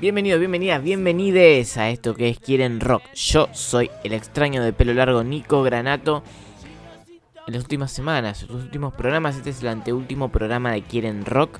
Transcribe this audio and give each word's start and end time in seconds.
Bienvenidos, 0.00 0.38
bienvenidas, 0.38 0.80
bienvenides 0.80 1.76
a 1.76 1.90
esto 1.90 2.14
que 2.14 2.28
es 2.28 2.38
Quieren 2.38 2.78
Rock. 2.78 3.02
Yo 3.14 3.48
soy 3.52 3.90
el 4.04 4.12
extraño 4.12 4.62
de 4.62 4.72
pelo 4.72 4.94
largo 4.94 5.24
Nico 5.24 5.64
Granato. 5.64 6.22
En 7.48 7.54
las 7.54 7.64
últimas 7.64 7.90
semanas, 7.90 8.44
en 8.44 8.52
los 8.52 8.62
últimos 8.62 8.94
programas, 8.94 9.34
este 9.34 9.50
es 9.50 9.60
el 9.60 9.66
anteúltimo 9.66 10.28
programa 10.28 10.70
de 10.70 10.82
Quieren 10.82 11.24
Rock. 11.24 11.58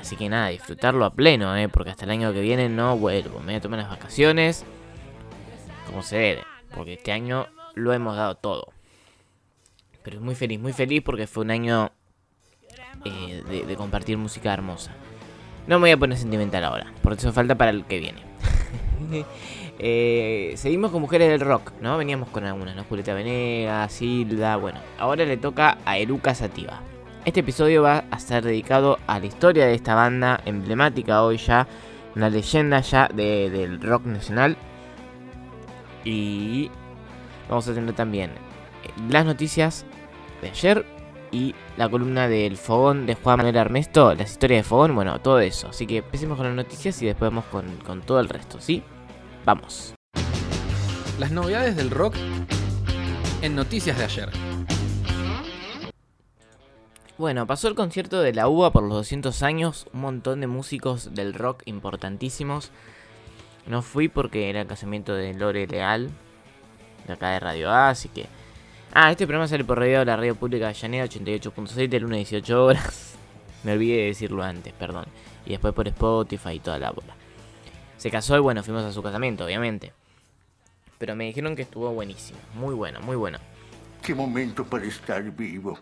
Así 0.00 0.14
que 0.14 0.28
nada, 0.28 0.50
disfrutarlo 0.50 1.04
a 1.04 1.14
pleno, 1.14 1.56
¿eh? 1.56 1.68
porque 1.68 1.90
hasta 1.90 2.04
el 2.04 2.12
año 2.12 2.32
que 2.32 2.42
viene 2.42 2.68
no 2.68 2.96
vuelvo. 2.96 3.40
Me 3.40 3.46
voy 3.46 3.54
a 3.56 3.60
tomar 3.60 3.80
las 3.80 3.90
vacaciones 3.90 4.64
como 5.86 6.04
se 6.04 6.16
debe, 6.16 6.44
porque 6.72 6.92
este 6.92 7.10
año 7.10 7.48
lo 7.74 7.92
hemos 7.92 8.16
dado 8.16 8.36
todo. 8.36 8.72
Pero 10.04 10.20
muy 10.20 10.36
feliz, 10.36 10.60
muy 10.60 10.72
feliz 10.72 11.02
porque 11.04 11.26
fue 11.26 11.42
un 11.42 11.50
año 11.50 11.90
eh, 13.04 13.42
de 13.66 13.76
compartir 13.76 14.16
música 14.16 14.54
hermosa. 14.54 14.94
No 15.66 15.76
me 15.78 15.84
voy 15.84 15.90
a 15.92 15.96
poner 15.96 16.18
sentimental 16.18 16.64
ahora, 16.64 16.92
porque 17.02 17.20
eso 17.20 17.32
falta 17.32 17.54
para 17.54 17.70
el 17.70 17.84
que 17.84 17.98
viene. 18.00 18.22
Eh, 19.80 20.52
seguimos 20.56 20.92
con 20.92 21.00
mujeres 21.00 21.28
del 21.28 21.40
rock, 21.40 21.72
¿no? 21.80 21.98
Veníamos 21.98 22.28
con 22.28 22.44
algunas, 22.44 22.76
¿no? 22.76 22.84
Julieta 22.84 23.12
Venegas, 23.12 23.92
Silda, 23.92 24.56
bueno. 24.56 24.78
Ahora 25.00 25.24
le 25.24 25.36
toca 25.36 25.78
a 25.84 25.98
Eruca 25.98 26.32
Sativa. 26.32 26.80
Este 27.24 27.40
episodio 27.40 27.82
va 27.82 28.04
a 28.08 28.16
estar 28.16 28.44
dedicado 28.44 28.98
a 29.08 29.18
la 29.18 29.26
historia 29.26 29.66
de 29.66 29.74
esta 29.74 29.96
banda 29.96 30.40
emblemática 30.46 31.24
hoy 31.24 31.38
ya, 31.38 31.66
una 32.14 32.30
leyenda 32.30 32.80
ya 32.80 33.08
de- 33.12 33.50
del 33.50 33.80
rock 33.80 34.06
nacional. 34.06 34.56
Y 36.04 36.70
vamos 37.48 37.66
a 37.66 37.74
tener 37.74 37.92
también 37.94 38.30
las 39.10 39.24
noticias 39.26 39.84
de 40.40 40.50
ayer 40.50 40.86
y 41.34 41.54
la 41.76 41.88
columna 41.88 42.28
del 42.28 42.56
Fogón 42.56 43.06
de 43.06 43.16
Juan 43.16 43.38
Manuel 43.38 43.58
Armesto, 43.58 44.14
las 44.14 44.30
historias 44.30 44.60
de 44.60 44.68
Fogón, 44.68 44.94
bueno, 44.94 45.20
todo 45.20 45.40
eso. 45.40 45.68
Así 45.68 45.84
que 45.84 45.96
empecemos 45.98 46.36
con 46.36 46.46
las 46.46 46.54
noticias 46.54 47.02
y 47.02 47.06
después 47.06 47.30
vamos 47.32 47.44
con, 47.46 47.64
con 47.78 48.02
todo 48.02 48.20
el 48.20 48.28
resto, 48.28 48.60
¿sí? 48.60 48.84
Vamos. 49.44 49.94
Las 51.18 51.32
novedades 51.32 51.76
del 51.76 51.90
rock 51.90 52.14
en 53.42 53.56
noticias 53.56 53.98
de 53.98 54.04
ayer. 54.04 54.30
Bueno, 57.18 57.46
pasó 57.48 57.66
el 57.66 57.74
concierto 57.74 58.20
de 58.20 58.32
la 58.32 58.48
UBA 58.48 58.72
por 58.72 58.84
los 58.84 58.92
200 58.92 59.42
años, 59.42 59.86
un 59.92 60.02
montón 60.02 60.40
de 60.40 60.46
músicos 60.46 61.14
del 61.14 61.34
rock 61.34 61.62
importantísimos. 61.64 62.70
No 63.66 63.82
fui 63.82 64.08
porque 64.08 64.50
era 64.50 64.60
el 64.60 64.66
casamiento 64.68 65.14
de 65.14 65.34
Lore 65.34 65.66
Leal, 65.66 66.10
de 67.08 67.12
acá 67.12 67.30
de 67.30 67.40
Radio 67.40 67.70
A, 67.70 67.88
así 67.88 68.08
que... 68.08 68.26
Ah, 68.96 69.10
este 69.10 69.26
programa 69.26 69.48
sale 69.48 69.64
por 69.64 69.76
radio 69.76 69.98
de 69.98 70.04
la 70.04 70.16
radio 70.16 70.36
pública 70.36 70.66
de 70.66 70.70
Avellaneda 70.70 71.06
88.6 71.06 71.88
de 71.88 71.98
lunes 71.98 72.28
a 72.28 72.30
18 72.30 72.64
horas. 72.64 73.14
Me 73.64 73.72
olvidé 73.72 73.96
de 73.96 74.06
decirlo 74.06 74.44
antes, 74.44 74.72
perdón. 74.72 75.06
Y 75.44 75.50
después 75.50 75.74
por 75.74 75.88
Spotify 75.88 76.50
y 76.50 76.60
toda 76.60 76.78
la 76.78 76.92
bola. 76.92 77.16
Se 77.96 78.08
casó 78.08 78.36
y 78.36 78.38
bueno, 78.38 78.62
fuimos 78.62 78.84
a 78.84 78.92
su 78.92 79.02
casamiento, 79.02 79.46
obviamente. 79.46 79.92
Pero 80.98 81.16
me 81.16 81.24
dijeron 81.24 81.56
que 81.56 81.62
estuvo 81.62 81.90
buenísimo, 81.92 82.38
muy 82.54 82.72
bueno, 82.72 83.00
muy 83.00 83.16
bueno. 83.16 83.38
Qué 84.00 84.14
momento 84.14 84.64
para 84.64 84.84
estar 84.84 85.24
vivo. 85.32 85.76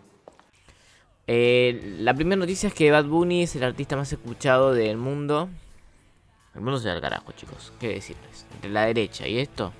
Eh, 1.27 1.97
la 1.99 2.15
primera 2.15 2.39
noticia 2.39 2.65
es 2.65 2.73
que 2.73 2.89
Bad 2.89 3.05
Bunny 3.05 3.43
es 3.43 3.55
el 3.55 3.63
artista 3.63 3.95
más 3.95 4.11
escuchado 4.11 4.73
del 4.73 4.97
mundo. 4.97 5.49
El 6.55 6.61
mundo 6.61 6.79
se 6.79 6.87
va 6.87 6.95
al 6.95 7.01
carajo, 7.01 7.31
chicos. 7.33 7.73
¿Qué 7.79 7.89
decirles? 7.89 8.47
Entre 8.55 8.71
la 8.71 8.87
derecha 8.87 9.27
y 9.27 9.37
esto, 9.37 9.71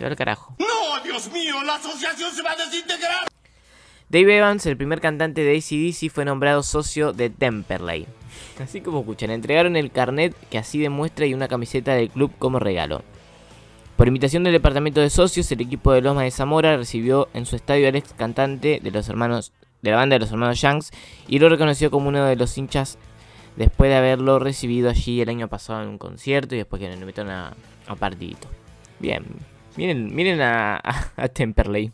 se 0.00 0.04
va 0.04 0.10
al 0.10 0.16
carajo. 0.16 0.56
¡No, 0.58 1.02
Dios 1.04 1.30
mío! 1.30 1.62
¡La 1.62 1.74
asociación 1.74 2.32
se 2.32 2.40
va 2.40 2.52
a 2.52 2.56
desintegrar! 2.56 3.28
Dave 4.08 4.38
Evans, 4.38 4.64
el 4.64 4.78
primer 4.78 4.98
cantante 4.98 5.42
de 5.42 5.58
ACDC, 5.58 6.10
fue 6.10 6.24
nombrado 6.24 6.62
socio 6.62 7.12
de 7.12 7.28
Temperley. 7.28 8.06
Así 8.58 8.80
como 8.80 9.00
escuchan, 9.00 9.30
entregaron 9.30 9.76
el 9.76 9.90
carnet 9.90 10.34
que 10.48 10.56
así 10.56 10.78
demuestra 10.78 11.26
y 11.26 11.34
una 11.34 11.48
camiseta 11.48 11.92
del 11.92 12.08
club 12.08 12.32
como 12.38 12.58
regalo. 12.58 13.02
Por 13.98 14.08
invitación 14.08 14.42
del 14.42 14.54
departamento 14.54 15.02
de 15.02 15.10
socios, 15.10 15.52
el 15.52 15.60
equipo 15.60 15.92
de 15.92 16.00
Loma 16.00 16.22
de 16.22 16.30
Zamora 16.30 16.78
recibió 16.78 17.28
en 17.34 17.44
su 17.44 17.56
estadio 17.56 17.86
al 17.86 17.96
ex 17.96 18.14
cantante 18.14 18.80
de 18.82 18.90
los 18.90 19.06
hermanos 19.10 19.52
de 19.82 19.90
la 19.90 19.98
banda 19.98 20.14
de 20.14 20.20
los 20.20 20.30
hermanos 20.30 20.62
Yanks 20.62 20.92
y 21.28 21.40
lo 21.40 21.50
reconoció 21.50 21.90
como 21.90 22.08
uno 22.08 22.24
de 22.24 22.36
los 22.36 22.56
hinchas 22.56 22.96
después 23.56 23.90
de 23.90 23.96
haberlo 23.96 24.38
recibido 24.38 24.88
allí 24.88 25.20
el 25.20 25.28
año 25.28 25.48
pasado 25.48 25.82
en 25.82 25.88
un 25.90 25.98
concierto 25.98 26.54
y 26.54 26.58
después 26.58 26.80
que 26.80 26.88
lo 26.88 26.94
invitaron 26.94 27.32
a, 27.32 27.54
a 27.86 27.96
partidito. 27.96 28.48
Bien, 28.98 29.24
miren, 29.76 30.14
miren 30.14 30.40
a, 30.40 30.76
a, 30.76 31.12
a 31.16 31.28
Temperley. 31.28 31.92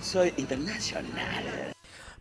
Soy 0.00 0.32
internacional. 0.36 1.72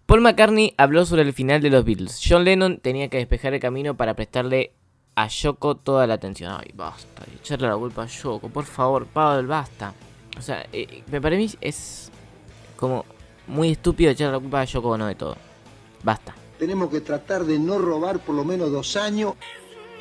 Paul 0.05 0.21
McCartney 0.21 0.73
habló 0.77 1.05
sobre 1.05 1.21
el 1.21 1.33
final 1.33 1.61
de 1.61 1.69
los 1.69 1.85
Beatles. 1.85 2.21
John 2.27 2.43
Lennon 2.43 2.77
tenía 2.77 3.07
que 3.07 3.17
despejar 3.17 3.53
el 3.53 3.59
camino 3.59 3.95
para 3.95 4.13
prestarle 4.13 4.73
a 5.15 5.27
Yoko 5.27 5.75
toda 5.75 6.07
la 6.07 6.15
atención. 6.15 6.51
Ay, 6.51 6.71
basta, 6.73 7.23
echarle 7.33 7.67
la 7.67 7.75
culpa 7.77 8.03
a 8.03 8.07
Yoko, 8.07 8.49
por 8.49 8.65
favor, 8.65 9.05
Paul, 9.05 9.47
basta. 9.47 9.93
O 10.37 10.41
sea, 10.41 10.65
eh, 10.73 11.03
me 11.07 11.21
para 11.21 11.35
mí 11.35 11.49
es 11.61 12.11
como 12.75 13.05
muy 13.47 13.71
estúpido 13.71 14.11
echarle 14.11 14.33
la 14.33 14.39
culpa 14.39 14.61
a 14.61 14.65
Yoko 14.65 14.97
no 14.97 15.07
de 15.07 15.15
todo. 15.15 15.37
Basta. 16.03 16.35
Tenemos 16.59 16.89
que 16.89 17.01
tratar 17.01 17.43
de 17.45 17.59
no 17.59 17.77
robar 17.77 18.19
por 18.19 18.35
lo 18.35 18.43
menos 18.43 18.71
dos 18.71 18.95
años. 18.95 19.33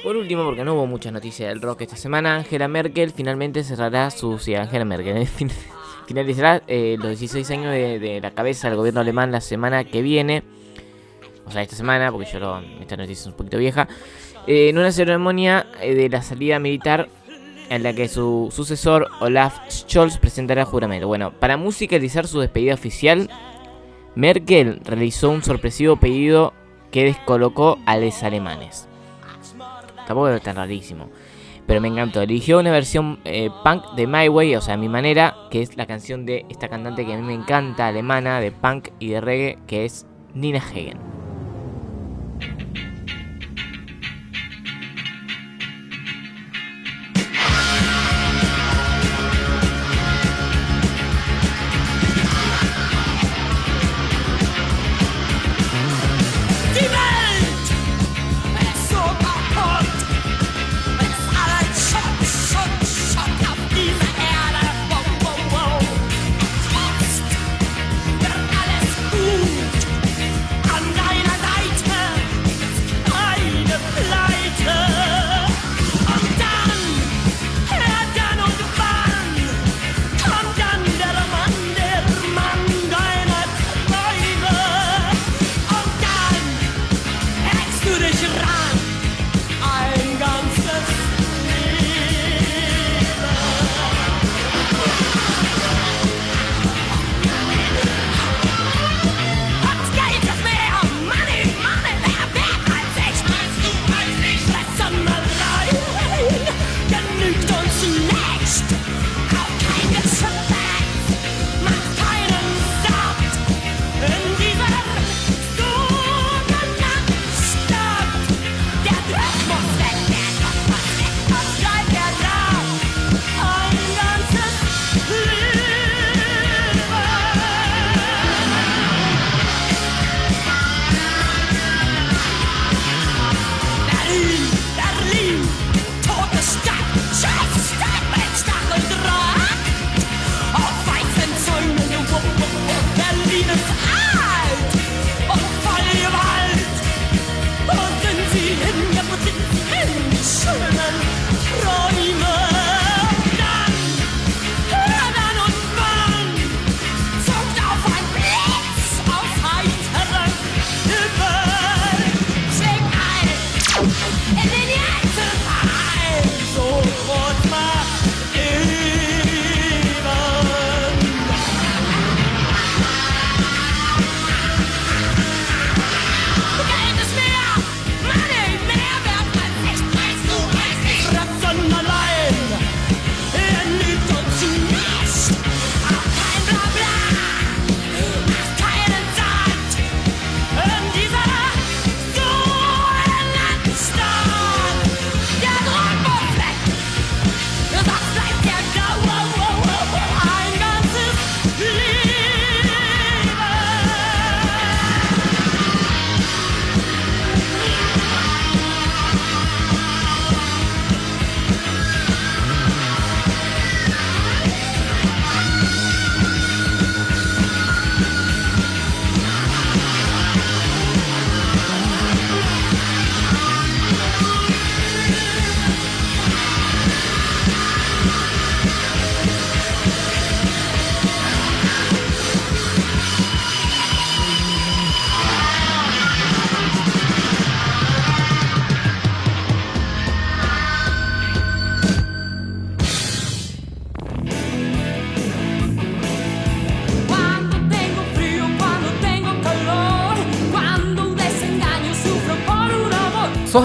Por 0.02 0.16
último, 0.16 0.44
porque 0.44 0.64
no 0.64 0.74
hubo 0.74 0.86
muchas 0.86 1.12
noticias 1.12 1.48
del 1.48 1.62
rock 1.62 1.82
esta 1.82 1.96
semana, 1.96 2.34
Angela 2.36 2.66
Merkel 2.66 3.12
finalmente 3.12 3.62
cerrará 3.62 4.10
su... 4.10 4.38
Sí, 4.38 4.54
Angela 4.54 4.84
Merkel 4.84 5.24
fin- 5.28 5.50
finalizará 6.08 6.62
eh, 6.66 6.96
los 6.98 7.10
16 7.20 7.48
años 7.52 7.72
de, 7.72 8.00
de 8.00 8.20
la 8.20 8.32
cabeza 8.32 8.68
del 8.68 8.76
gobierno 8.76 9.00
alemán 9.00 9.30
la 9.30 9.40
semana 9.40 9.84
que 9.84 10.02
viene. 10.02 10.42
O 11.46 11.50
sea, 11.52 11.62
esta 11.62 11.76
semana, 11.76 12.10
porque 12.10 12.28
yo 12.32 12.40
lo, 12.40 12.58
esta 12.80 12.96
noticia 12.96 13.22
es 13.22 13.26
un 13.28 13.34
poquito 13.34 13.58
vieja. 13.58 13.86
eh, 14.48 14.70
en 14.70 14.78
una 14.78 14.90
ceremonia 14.90 15.66
eh, 15.80 15.94
de 15.94 16.08
la 16.08 16.22
salida 16.22 16.58
militar 16.58 17.08
en 17.70 17.84
la 17.84 17.92
que 17.94 18.08
su 18.08 18.48
sucesor, 18.52 19.08
Olaf 19.20 19.56
Scholz, 19.70 20.18
presentará 20.18 20.64
juramento. 20.64 21.06
Bueno, 21.06 21.32
para 21.38 21.56
musicalizar 21.56 22.26
su 22.26 22.40
despedida 22.40 22.74
oficial, 22.74 23.30
Merkel 24.16 24.80
realizó 24.84 25.30
un 25.30 25.42
sorpresivo 25.44 25.94
pedido 25.96 26.52
que 26.90 27.04
descolocó 27.04 27.78
a 27.86 27.96
los 27.96 28.22
alemanes. 28.24 28.88
Tampoco 30.12 30.28
es 30.28 30.42
tan 30.42 30.56
rarísimo. 30.56 31.08
Pero 31.66 31.80
me 31.80 31.88
encantó. 31.88 32.20
Eligió 32.20 32.58
una 32.58 32.70
versión 32.70 33.20
eh, 33.24 33.48
punk 33.64 33.94
de 33.96 34.06
My 34.06 34.28
Way, 34.28 34.56
o 34.56 34.60
sea, 34.60 34.76
mi 34.76 34.90
manera, 34.90 35.34
que 35.50 35.62
es 35.62 35.74
la 35.78 35.86
canción 35.86 36.26
de 36.26 36.44
esta 36.50 36.68
cantante 36.68 37.06
que 37.06 37.14
a 37.14 37.16
mí 37.16 37.22
me 37.22 37.32
encanta, 37.32 37.86
alemana, 37.86 38.38
de 38.38 38.52
punk 38.52 38.88
y 38.98 39.08
de 39.08 39.22
reggae, 39.22 39.58
que 39.66 39.86
es 39.86 40.06
Nina 40.34 40.58
Hagen. 40.58 40.98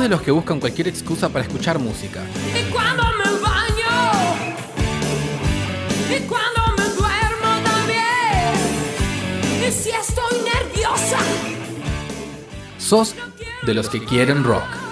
De 0.08 0.16
los 0.16 0.22
que 0.22 0.32
buscan 0.32 0.62
cualquier 0.62 0.88
excusa 0.88 1.28
para 1.28 1.44
escuchar 1.44 1.80
música? 1.80 2.24
Y 2.58 2.72
cuando 2.72 3.04
me 3.04 3.26
baño, 3.42 4.56
y 6.10 6.20
cuando 6.22 6.62
me 6.78 6.84
duermo 6.96 7.62
también, 7.66 8.54
y 9.68 9.72
si 9.72 9.90
estoy 9.90 10.40
nerviosa, 10.46 11.18
¿Sos 12.78 13.16
de 13.64 13.74
los 13.74 13.90
que 13.90 14.06
quieren 14.06 14.46
rock? 14.46 14.87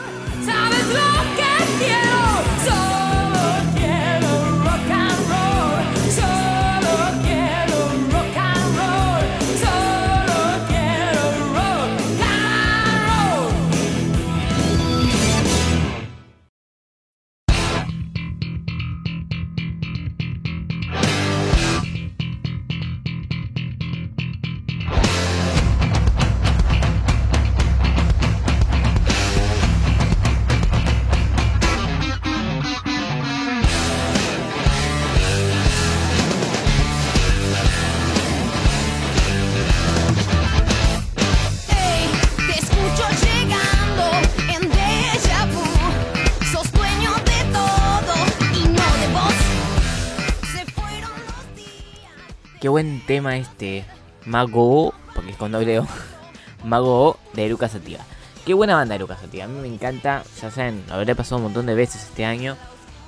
Qué 52.66 52.70
buen 52.70 53.00
tema 53.06 53.38
este. 53.38 53.86
Mago 54.26 54.92
porque 55.14 55.30
es 55.30 55.38
con 55.38 55.52
doble 55.52 55.82
O. 55.82 55.88
Mago 56.64 57.20
de 57.34 57.46
Eruca 57.46 57.70
Sativa. 57.70 58.00
Qué 58.44 58.56
buena 58.56 58.74
banda 58.74 58.96
Eruca 58.96 59.16
Sativa. 59.16 59.44
A 59.44 59.48
mí 59.48 59.60
me 59.60 59.68
encanta. 59.68 60.24
Ya 60.42 60.50
saben, 60.50 60.84
lo 60.88 60.96
habré 60.96 61.14
pasado 61.14 61.38
un 61.38 61.44
montón 61.44 61.68
de 61.68 61.76
veces 61.76 62.02
este 62.02 62.26
año. 62.26 62.58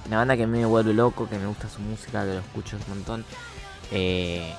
Una 0.06 0.18
banda 0.18 0.38
que 0.38 0.44
a 0.44 0.46
mí 0.46 0.60
me 0.60 0.68
vuelve 0.68 0.94
loco, 0.94 1.28
que 1.28 1.40
me 1.40 1.48
gusta 1.48 1.70
su 1.70 1.82
música, 1.82 2.24
que 2.24 2.34
lo 2.34 2.40
escucho 2.42 2.78
un 2.78 2.98
montón. 2.98 3.26
Eh, 3.92 4.54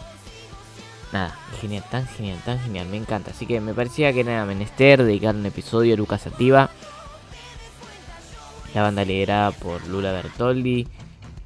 nada, 1.12 1.32
genial, 1.60 1.84
tan 1.88 2.04
genial, 2.08 2.40
tan 2.44 2.58
genial, 2.58 2.88
me 2.88 2.96
encanta. 2.96 3.30
Así 3.30 3.46
que 3.46 3.60
me 3.60 3.74
parecía 3.74 4.12
que 4.12 4.22
era 4.22 4.44
menester 4.46 5.04
dedicar 5.04 5.36
un 5.36 5.46
episodio 5.46 5.92
a 5.92 5.94
Eruca 5.94 6.18
Sativa. 6.18 6.70
La 8.74 8.82
banda 8.82 9.04
liderada 9.04 9.52
por 9.52 9.86
Lula 9.86 10.10
Bertoldi. 10.10 10.88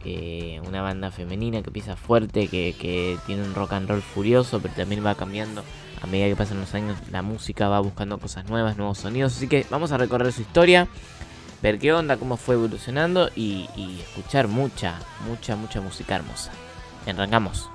Eh, 0.04 0.60
una 0.66 0.82
banda 0.82 1.10
femenina 1.10 1.62
que 1.62 1.68
empieza 1.68 1.96
fuerte, 1.96 2.48
que, 2.48 2.74
que 2.78 3.18
tiene 3.26 3.42
un 3.42 3.54
rock 3.54 3.72
and 3.74 3.88
roll 3.88 4.02
furioso, 4.02 4.60
pero 4.60 4.74
también 4.74 5.04
va 5.04 5.14
cambiando 5.14 5.62
a 6.00 6.06
medida 6.06 6.28
que 6.28 6.36
pasan 6.36 6.60
los 6.60 6.74
años. 6.74 6.98
La 7.10 7.22
música 7.22 7.68
va 7.68 7.80
buscando 7.80 8.18
cosas 8.18 8.48
nuevas, 8.48 8.76
nuevos 8.76 8.98
sonidos. 8.98 9.36
Así 9.36 9.48
que 9.48 9.66
vamos 9.70 9.92
a 9.92 9.98
recorrer 9.98 10.32
su 10.32 10.42
historia, 10.42 10.88
ver 11.62 11.78
qué 11.78 11.92
onda, 11.92 12.16
cómo 12.16 12.36
fue 12.36 12.56
evolucionando 12.56 13.30
y, 13.36 13.68
y 13.76 14.00
escuchar 14.00 14.48
mucha, 14.48 14.98
mucha, 15.26 15.56
mucha 15.56 15.80
música 15.80 16.16
hermosa. 16.16 16.52
Arrancamos. 17.06 17.68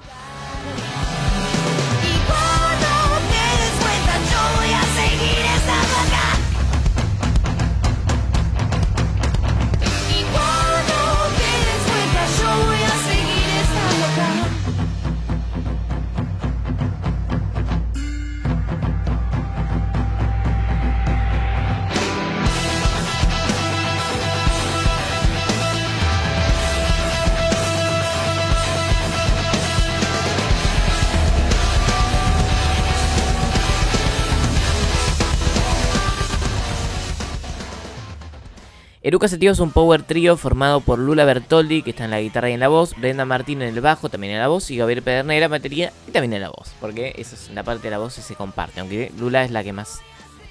Eruca 39.08 39.30
Sativa 39.30 39.54
es 39.54 39.60
un 39.60 39.72
power 39.72 40.04
trio 40.04 40.36
formado 40.36 40.82
por 40.82 41.00
Lula 41.00 41.24
Bertoldi, 41.24 41.82
que 41.82 41.92
está 41.92 42.04
en 42.04 42.12
la 42.12 42.20
guitarra 42.20 42.50
y 42.50 42.54
en 42.56 42.60
la 42.60 42.68
voz, 42.68 42.94
Brenda 42.94 43.24
Martín 43.24 43.62
en 43.62 43.74
el 43.74 43.80
bajo, 43.80 44.10
también 44.10 44.34
en 44.34 44.40
la 44.42 44.50
voz, 44.50 44.70
y 44.70 44.76
Gabriel 44.76 45.02
Pedernera 45.02 45.46
en 45.46 45.52
batería 45.52 45.94
y 46.10 46.12
también 46.12 46.34
en 46.34 46.42
la 46.42 46.50
voz, 46.50 46.74
porque 46.82 47.16
eso 47.18 47.36
es 47.36 47.50
la 47.52 47.64
parte 47.64 47.84
de 47.84 47.92
la 47.92 48.00
voz 48.00 48.16
que 48.16 48.22
se 48.22 48.36
comparte, 48.36 48.82
aunque 48.82 49.14
Lula 49.18 49.46
es 49.46 49.52
la 49.52 49.64
que 49.64 49.72
más 49.72 50.02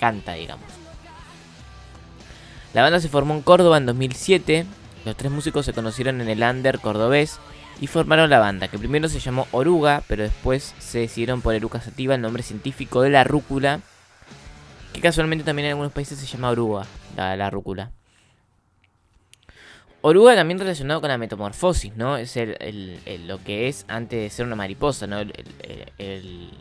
canta, 0.01 0.33
digamos. 0.33 0.65
La 2.73 2.81
banda 2.81 2.99
se 2.99 3.11
formó 3.11 3.35
en 3.35 3.43
Córdoba 3.43 3.77
en 3.77 3.85
2007, 3.85 4.65
los 5.05 5.17
tres 5.17 5.31
músicos 5.31 5.67
se 5.67 5.75
conocieron 5.75 6.23
en 6.23 6.31
el 6.31 6.43
under 6.43 6.81
cordobés 6.81 7.39
y 7.83 7.89
formaron 7.89 8.31
la 8.31 8.39
banda, 8.39 8.69
que 8.69 8.79
primero 8.79 9.11
se 9.11 9.21
llamó 9.21 9.47
Oruga, 9.53 10.03
pero 10.09 10.23
después 10.23 10.75
se 10.79 11.01
decidieron 11.01 11.43
por 11.43 11.55
Eruca 11.55 11.83
Sativa, 11.83 12.15
el 12.15 12.23
nombre 12.23 12.43
científico 12.43 13.03
de 13.03 13.11
la 13.11 13.23
rúcula, 13.23 13.81
que 14.95 15.03
casualmente 15.03 15.45
también 15.45 15.67
en 15.67 15.73
algunos 15.73 15.93
países 15.93 16.19
se 16.19 16.25
llama 16.25 16.49
oruga, 16.49 16.87
la 17.19 17.51
rúcula. 17.51 17.91
Oruga 20.09 20.37
también 20.37 20.61
relacionado 20.61 21.01
con 21.01 21.11
la 21.11 21.19
metamorfosis, 21.19 21.97
¿no? 21.97 22.17
Es 22.17 22.37
el, 22.37 23.01
lo 23.27 23.43
que 23.43 23.67
es 23.67 23.85
antes 23.89 24.21
de 24.21 24.31
ser 24.31 24.47
una 24.47 24.55
mariposa, 24.55 25.09
¿no? 25.09 25.19
El, 25.19 26.53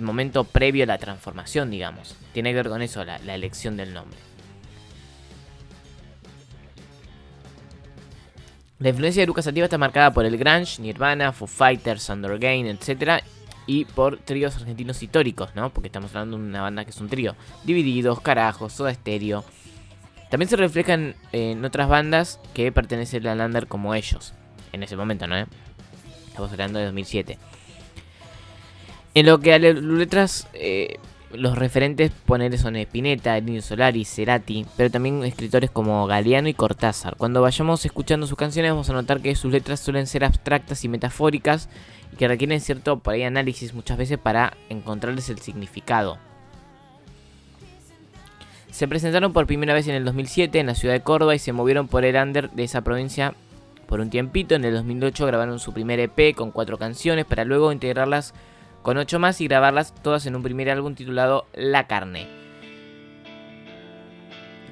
momento 0.00 0.44
previo 0.44 0.84
a 0.84 0.86
la 0.86 0.96
transformación, 0.96 1.70
digamos. 1.70 2.16
Tiene 2.32 2.48
que 2.52 2.56
ver 2.56 2.70
con 2.70 2.80
eso, 2.80 3.04
la, 3.04 3.16
elección 3.16 3.76
del 3.76 3.92
nombre. 3.92 4.18
La 8.78 8.88
influencia 8.88 9.20
de 9.20 9.24
Eruca 9.24 9.42
Sativa 9.42 9.64
está 9.64 9.76
marcada 9.76 10.10
por 10.14 10.24
el 10.24 10.38
grunge, 10.38 10.80
Nirvana, 10.80 11.30
Foo 11.30 11.46
Fighters, 11.46 12.08
Undergain, 12.08 12.66
etc. 12.68 13.22
Y 13.66 13.84
por 13.84 14.16
tríos 14.16 14.56
argentinos 14.56 15.02
históricos, 15.02 15.54
¿no? 15.54 15.68
Porque 15.68 15.88
estamos 15.88 16.14
hablando 16.14 16.38
de 16.38 16.44
una 16.44 16.62
banda 16.62 16.86
que 16.86 16.90
es 16.90 17.00
un 17.02 17.10
trío. 17.10 17.36
Divididos, 17.64 18.22
Carajos, 18.22 18.72
Soda 18.72 18.94
Stereo. 18.94 19.44
También 20.34 20.48
se 20.48 20.56
reflejan 20.56 21.14
en 21.30 21.64
otras 21.64 21.88
bandas 21.88 22.40
que 22.54 22.72
pertenecen 22.72 23.24
al 23.28 23.38
under 23.38 23.68
como 23.68 23.94
ellos. 23.94 24.34
En 24.72 24.82
ese 24.82 24.96
momento, 24.96 25.28
¿no? 25.28 25.38
eh? 25.38 25.46
Estamos 26.26 26.50
hablando 26.50 26.80
de 26.80 26.86
2007. 26.86 27.38
En 29.14 29.26
lo 29.26 29.38
que 29.38 29.54
a 29.54 29.60
las 29.60 29.76
letras, 29.76 30.48
eh, 30.52 30.96
los 31.32 31.56
referentes 31.56 32.10
poner 32.10 32.58
son 32.58 32.74
Spinetta, 32.74 33.38
Nino 33.38 33.62
Solari, 33.62 34.04
Cerati, 34.04 34.66
pero 34.76 34.90
también 34.90 35.22
escritores 35.22 35.70
como 35.70 36.04
Galeano 36.08 36.48
y 36.48 36.54
Cortázar. 36.54 37.14
Cuando 37.14 37.40
vayamos 37.40 37.84
escuchando 37.86 38.26
sus 38.26 38.36
canciones 38.36 38.72
vamos 38.72 38.90
a 38.90 38.94
notar 38.94 39.20
que 39.20 39.36
sus 39.36 39.52
letras 39.52 39.78
suelen 39.78 40.08
ser 40.08 40.24
abstractas 40.24 40.84
y 40.84 40.88
metafóricas 40.88 41.68
y 42.12 42.16
que 42.16 42.26
requieren 42.26 42.60
cierto 42.60 42.98
por 42.98 43.14
ahí 43.14 43.22
análisis 43.22 43.72
muchas 43.72 43.98
veces 43.98 44.18
para 44.18 44.56
encontrarles 44.68 45.28
el 45.30 45.38
significado. 45.38 46.18
Se 48.74 48.88
presentaron 48.88 49.32
por 49.32 49.46
primera 49.46 49.72
vez 49.72 49.86
en 49.86 49.94
el 49.94 50.04
2007 50.04 50.58
en 50.58 50.66
la 50.66 50.74
ciudad 50.74 50.94
de 50.94 51.00
Córdoba 51.00 51.36
y 51.36 51.38
se 51.38 51.52
movieron 51.52 51.86
por 51.86 52.04
el 52.04 52.16
under 52.16 52.50
de 52.50 52.64
esa 52.64 52.80
provincia 52.80 53.32
por 53.86 54.00
un 54.00 54.10
tiempito. 54.10 54.56
En 54.56 54.64
el 54.64 54.74
2008 54.74 55.26
grabaron 55.26 55.60
su 55.60 55.72
primer 55.72 56.00
EP 56.00 56.34
con 56.34 56.50
cuatro 56.50 56.76
canciones 56.76 57.24
para 57.24 57.44
luego 57.44 57.70
integrarlas 57.70 58.34
con 58.82 58.96
ocho 58.96 59.20
más 59.20 59.40
y 59.40 59.46
grabarlas 59.46 59.94
todas 59.94 60.26
en 60.26 60.34
un 60.34 60.42
primer 60.42 60.70
álbum 60.70 60.96
titulado 60.96 61.46
La 61.54 61.86
Carne. 61.86 62.26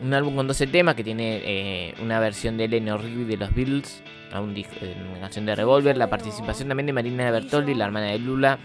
Un 0.02 0.12
álbum 0.14 0.34
con 0.34 0.48
12 0.48 0.66
temas 0.66 0.96
que 0.96 1.04
tiene 1.04 1.40
eh, 1.44 1.94
una 2.02 2.18
versión 2.18 2.56
de 2.56 2.64
Eleanor 2.64 3.04
Rigby 3.04 3.24
de 3.24 3.36
los 3.36 3.54
Beatles, 3.54 4.02
eh, 4.32 4.96
una 5.12 5.20
canción 5.20 5.46
de 5.46 5.54
Revolver, 5.54 5.96
la 5.96 6.10
participación 6.10 6.66
también 6.66 6.86
de 6.86 6.92
Marina 6.92 7.30
Bertoldi, 7.30 7.72
la 7.74 7.84
hermana 7.84 8.06
de 8.06 8.18
Lula, 8.18 8.58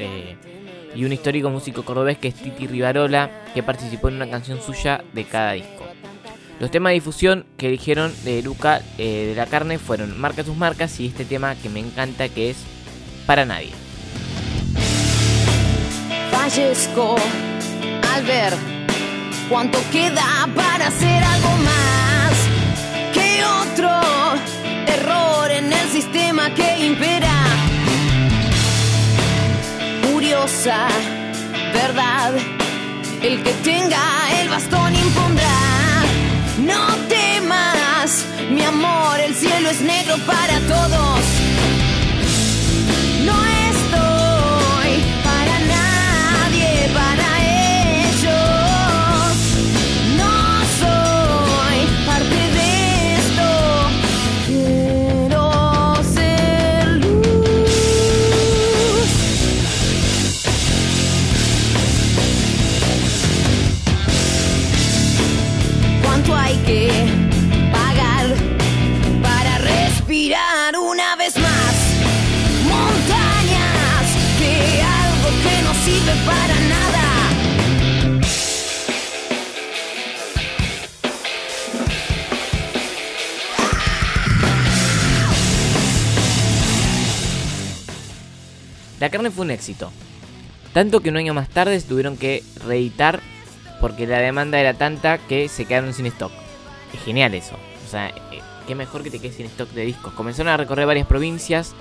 eh, 0.00 0.36
y 0.94 1.04
un 1.04 1.12
histórico 1.12 1.50
músico 1.50 1.84
cordobés 1.84 2.18
que 2.18 2.28
es 2.28 2.34
Titi 2.34 2.66
Rivarola, 2.66 3.30
que 3.54 3.62
participó 3.62 4.08
en 4.08 4.16
una 4.16 4.30
canción 4.30 4.60
suya 4.60 5.02
de 5.12 5.24
cada 5.24 5.52
disco. 5.52 5.84
Los 6.60 6.70
temas 6.70 6.90
de 6.90 6.94
difusión 6.94 7.46
que 7.56 7.68
eligieron 7.68 8.12
de 8.24 8.42
Luca 8.42 8.82
eh, 8.98 9.26
de 9.28 9.34
la 9.36 9.46
carne 9.46 9.78
fueron 9.78 10.18
Marca 10.20 10.42
tus 10.42 10.56
marcas 10.56 10.98
y 10.98 11.06
este 11.06 11.24
tema 11.24 11.54
que 11.54 11.68
me 11.68 11.78
encanta 11.78 12.28
que 12.28 12.50
es 12.50 12.56
Para 13.26 13.44
Nadie. 13.44 13.70
Fallezco 16.32 17.16
al 18.12 18.24
ver 18.24 18.54
cuánto 19.48 19.78
queda 19.92 20.48
para 20.54 20.88
hacer 20.88 21.22
algo 21.22 21.50
más 21.58 22.32
que 23.12 23.44
otro 23.44 23.90
error 24.86 25.50
en 25.50 25.72
el 25.72 25.88
sistema 25.90 26.52
que 26.54 26.86
impera. 26.86 27.37
Verdad 31.72 32.32
El 33.20 33.42
que 33.42 33.52
tenga 33.64 33.98
el 34.40 34.48
bastón 34.48 34.94
impondrá. 34.94 35.58
No 36.64 36.94
temas, 37.08 38.24
mi 38.48 38.62
amor, 38.62 39.18
el 39.18 39.34
cielo 39.34 39.68
es 39.68 39.80
negro 39.80 40.16
para 40.26 40.60
todos. 40.60 41.37
La 89.00 89.10
carne 89.10 89.30
fue 89.30 89.44
un 89.44 89.50
éxito. 89.50 89.90
Tanto 90.72 91.00
que 91.00 91.08
un 91.08 91.16
año 91.16 91.34
más 91.34 91.48
tarde 91.48 91.78
se 91.80 91.86
tuvieron 91.88 92.16
que 92.16 92.42
reeditar 92.66 93.20
porque 93.80 94.06
la 94.06 94.18
demanda 94.18 94.60
era 94.60 94.74
tanta 94.74 95.18
que 95.18 95.48
se 95.48 95.64
quedaron 95.64 95.94
sin 95.94 96.06
stock. 96.06 96.32
Es 96.92 97.00
genial 97.02 97.34
eso. 97.34 97.56
O 97.86 97.90
sea, 97.90 98.08
eh, 98.08 98.40
qué 98.66 98.74
mejor 98.74 99.02
que 99.02 99.10
te 99.10 99.18
quedes 99.18 99.36
sin 99.36 99.46
stock 99.46 99.70
de 99.70 99.84
discos. 99.84 100.12
Comenzaron 100.14 100.52
a 100.52 100.56
recorrer 100.56 100.86
varias 100.86 101.06
provincias. 101.06 101.74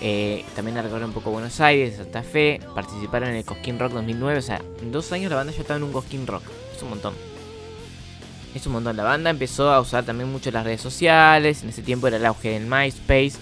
eh, 0.00 0.44
también 0.54 0.78
a 0.78 0.82
recorrer 0.82 1.06
un 1.06 1.12
poco 1.12 1.32
Buenos 1.32 1.60
Aires, 1.60 1.96
Santa 1.96 2.22
Fe. 2.22 2.60
Participaron 2.74 3.30
en 3.30 3.36
el 3.36 3.44
Cosquín 3.44 3.78
Rock 3.78 3.92
2009. 3.94 4.38
O 4.38 4.42
sea, 4.42 4.60
en 4.80 4.92
dos 4.92 5.10
años 5.10 5.30
la 5.30 5.36
banda 5.36 5.52
ya 5.52 5.60
estaba 5.60 5.78
en 5.78 5.84
un 5.84 5.92
Cosquín 5.92 6.26
Rock. 6.26 6.44
Es 6.76 6.82
un 6.82 6.90
montón. 6.90 7.14
Es 8.54 8.66
un 8.66 8.74
montón. 8.74 8.96
La 8.96 9.04
banda 9.04 9.30
empezó 9.30 9.70
a 9.72 9.80
usar 9.80 10.04
también 10.04 10.30
mucho 10.30 10.50
las 10.50 10.64
redes 10.64 10.80
sociales. 10.80 11.62
En 11.62 11.70
ese 11.70 11.82
tiempo 11.82 12.06
era 12.06 12.16
el 12.16 12.26
auge 12.26 12.50
del 12.50 12.66
MySpace. 12.66 13.32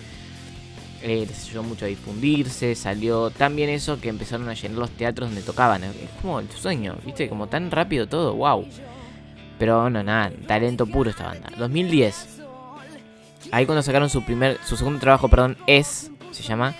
Eh, 1.02 1.26
les 1.28 1.44
ayudó 1.48 1.62
mucho 1.62 1.84
a 1.84 1.88
difundirse. 1.88 2.74
Salió 2.74 3.30
tan 3.30 3.54
bien 3.54 3.70
eso 3.70 4.00
que 4.00 4.08
empezaron 4.08 4.48
a 4.48 4.54
llenar 4.54 4.78
los 4.78 4.90
teatros 4.90 5.28
donde 5.28 5.42
tocaban. 5.42 5.84
Es 5.84 5.94
como 6.20 6.40
el 6.40 6.50
sueño, 6.50 6.96
¿viste? 7.04 7.28
Como 7.28 7.46
tan 7.48 7.70
rápido 7.70 8.06
todo. 8.06 8.34
¡Wow! 8.34 8.66
Pero 9.58 9.90
no, 9.90 10.02
nada. 10.02 10.32
Talento 10.46 10.86
puro 10.86 11.10
esta 11.10 11.26
banda. 11.26 11.50
2010. 11.58 12.40
Ahí 13.52 13.66
cuando 13.66 13.82
sacaron 13.82 14.10
su 14.10 14.24
primer, 14.24 14.58
su 14.64 14.76
segundo 14.76 14.98
trabajo, 14.98 15.28
perdón, 15.28 15.56
es, 15.66 16.10
se 16.32 16.42
llama, 16.42 16.74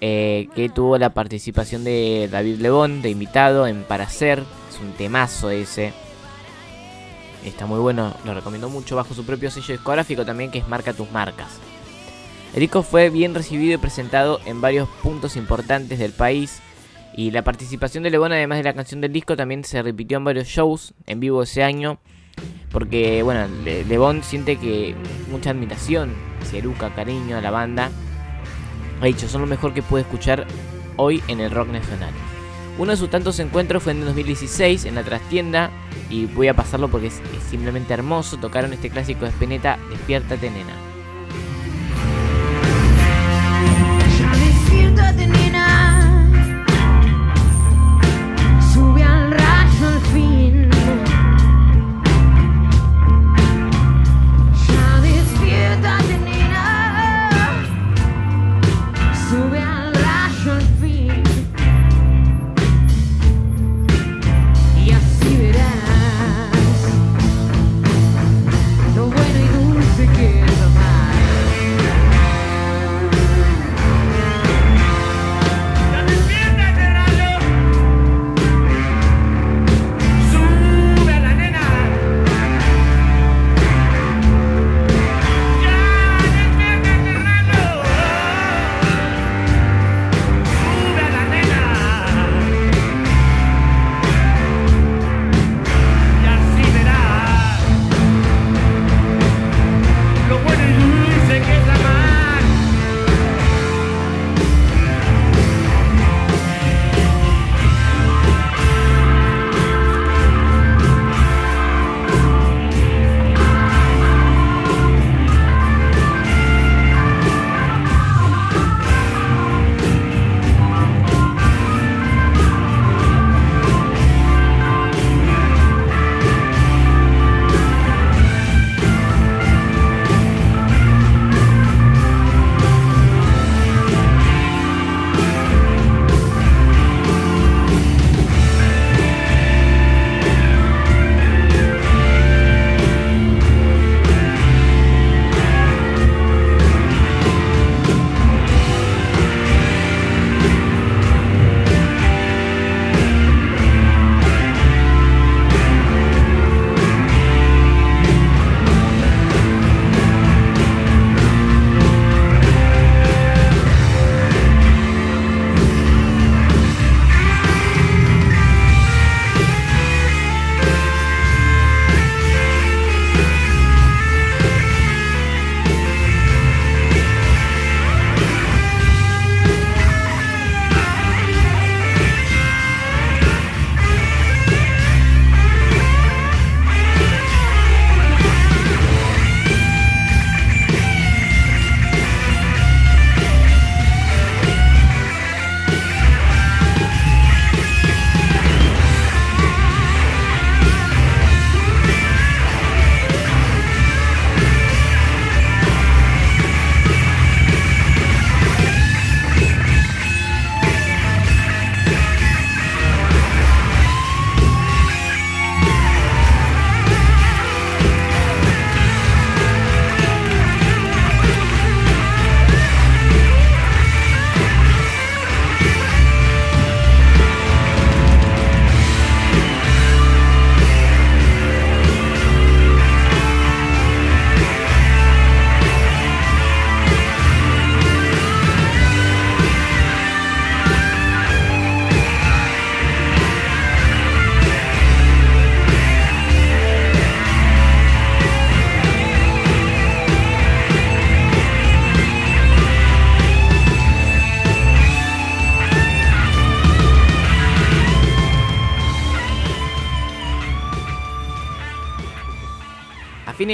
eh, 0.00 0.48
que 0.54 0.68
tuvo 0.68 0.98
la 0.98 1.10
participación 1.10 1.84
de 1.84 2.28
David 2.30 2.58
Lebón, 2.58 3.02
de 3.02 3.10
invitado 3.10 3.66
en 3.66 3.84
Para 3.84 4.08
Ser. 4.08 4.42
Es 4.70 4.80
un 4.80 4.92
temazo 4.92 5.50
ese. 5.50 5.92
Está 7.44 7.66
muy 7.66 7.78
bueno, 7.78 8.14
lo 8.24 8.34
recomiendo 8.34 8.68
mucho 8.68 8.96
bajo 8.96 9.14
su 9.14 9.24
propio 9.24 9.50
sello 9.50 9.74
discográfico 9.74 10.24
también 10.24 10.50
que 10.50 10.58
es 10.58 10.68
Marca 10.68 10.92
tus 10.92 11.10
marcas. 11.10 11.60
El 12.54 12.60
disco 12.60 12.82
fue 12.82 13.08
bien 13.10 13.34
recibido 13.34 13.74
y 13.74 13.78
presentado 13.78 14.40
en 14.44 14.60
varios 14.60 14.88
puntos 15.02 15.36
importantes 15.36 15.98
del 15.98 16.12
país. 16.12 16.60
Y 17.14 17.30
la 17.30 17.42
participación 17.42 18.02
de 18.04 18.10
Lebón, 18.10 18.32
además 18.32 18.58
de 18.58 18.64
la 18.64 18.74
canción 18.74 19.00
del 19.00 19.12
disco, 19.12 19.36
también 19.36 19.64
se 19.64 19.82
repitió 19.82 20.18
en 20.18 20.24
varios 20.24 20.48
shows 20.48 20.94
en 21.06 21.20
vivo 21.20 21.42
ese 21.42 21.62
año. 21.62 21.98
Porque, 22.70 23.22
bueno, 23.22 23.46
Le- 23.64 23.84
Lebón 23.84 24.22
siente 24.22 24.56
que 24.56 24.94
mucha 25.30 25.50
admiración 25.50 26.12
hacia 26.42 26.58
Eruca, 26.58 26.94
cariño 26.94 27.36
a 27.36 27.40
la 27.42 27.50
banda. 27.50 27.90
Ha 29.00 29.06
dicho, 29.06 29.28
son 29.28 29.42
lo 29.42 29.46
mejor 29.46 29.74
que 29.74 29.82
puede 29.82 30.02
escuchar 30.04 30.46
hoy 30.96 31.22
en 31.28 31.40
el 31.40 31.50
rock 31.50 31.68
nacional. 31.68 32.12
Uno 32.78 32.92
de 32.92 32.96
sus 32.96 33.10
tantos 33.10 33.38
encuentros 33.40 33.82
fue 33.82 33.92
en 33.92 33.98
el 34.00 34.06
2016 34.06 34.84
en 34.86 34.94
la 34.94 35.02
trastienda. 35.04 35.70
Y 36.08 36.26
voy 36.26 36.48
a 36.48 36.54
pasarlo 36.54 36.88
porque 36.88 37.06
es, 37.08 37.14
es 37.36 37.42
simplemente 37.50 37.92
hermoso. 37.94 38.36
Tocaron 38.38 38.72
este 38.74 38.90
clásico 38.90 39.24
de 39.24 39.30
Spinetta, 39.30 39.78
Despiértate, 39.90 40.50
nena. 40.50 40.72